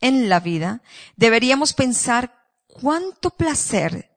[0.00, 0.82] en la vida,
[1.16, 4.10] deberíamos pensar cuánto placer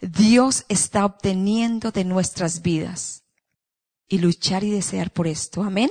[0.00, 3.22] Dios está obteniendo de nuestras vidas
[4.08, 5.62] y luchar y desear por esto.
[5.62, 5.90] Amén.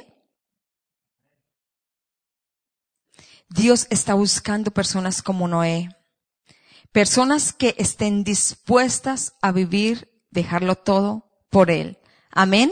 [3.49, 5.89] Dios está buscando personas como Noé,
[6.93, 11.97] personas que estén dispuestas a vivir, dejarlo todo por Él.
[12.31, 12.71] Amén.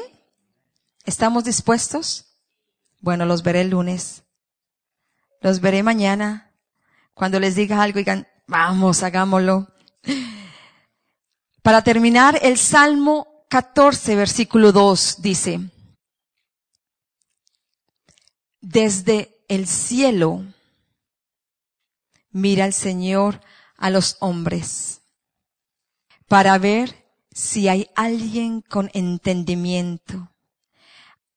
[1.05, 2.37] ¿Estamos dispuestos?
[2.99, 4.23] Bueno, los veré el lunes.
[5.41, 6.53] Los veré mañana.
[7.13, 9.67] Cuando les diga algo, digan, vamos, hagámoslo.
[11.63, 15.59] Para terminar, el Salmo 14, versículo 2 dice,
[18.61, 20.45] desde el cielo
[22.31, 23.41] mira el Señor
[23.81, 25.01] a los hombres
[26.27, 27.03] para ver
[27.33, 30.31] si hay alguien con entendimiento,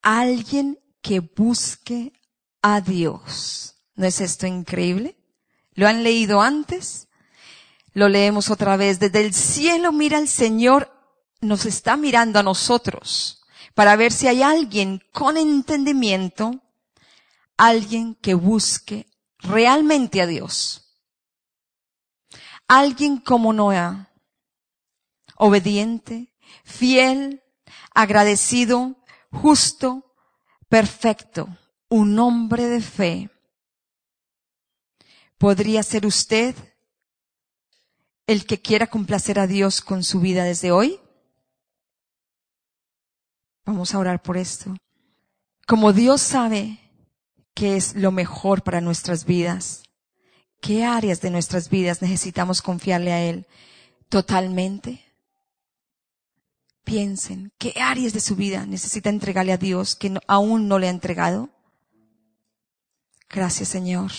[0.02, 2.12] alguien que busque
[2.60, 3.76] a Dios.
[3.96, 5.16] ¿No es esto increíble?
[5.72, 7.08] ¿Lo han leído antes?
[7.94, 9.00] Lo leemos otra vez.
[9.00, 10.92] Desde el cielo mira el Señor,
[11.40, 13.42] nos está mirando a nosotros
[13.74, 16.60] para ver si hay alguien con entendimiento,
[17.56, 19.06] alguien que busque
[19.38, 20.83] realmente a Dios.
[22.68, 24.06] Alguien como Noé,
[25.36, 26.32] obediente,
[26.64, 27.42] fiel,
[27.94, 28.96] agradecido,
[29.30, 30.16] justo,
[30.68, 31.48] perfecto,
[31.88, 33.30] un hombre de fe.
[35.38, 36.54] ¿Podría ser usted
[38.26, 41.00] el que quiera complacer a Dios con su vida desde hoy?
[43.64, 44.74] Vamos a orar por esto.
[45.66, 46.80] Como Dios sabe
[47.54, 49.82] que es lo mejor para nuestras vidas,
[50.64, 53.46] ¿qué áreas de nuestras vidas necesitamos confiarle a Él
[54.08, 55.04] totalmente?
[56.84, 60.90] Piensen, ¿qué áreas de su vida necesita entregarle a Dios que aún no le ha
[60.90, 61.50] entregado?
[63.28, 64.10] Gracias, Señor.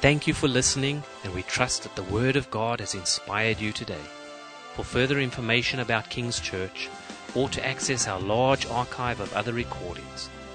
[0.00, 3.70] Thank you for listening, and we trust that the Word of God has inspired you
[3.70, 4.02] today.
[4.74, 6.88] For further information about King's Church,
[7.36, 10.30] or to access our large archive of other recordings,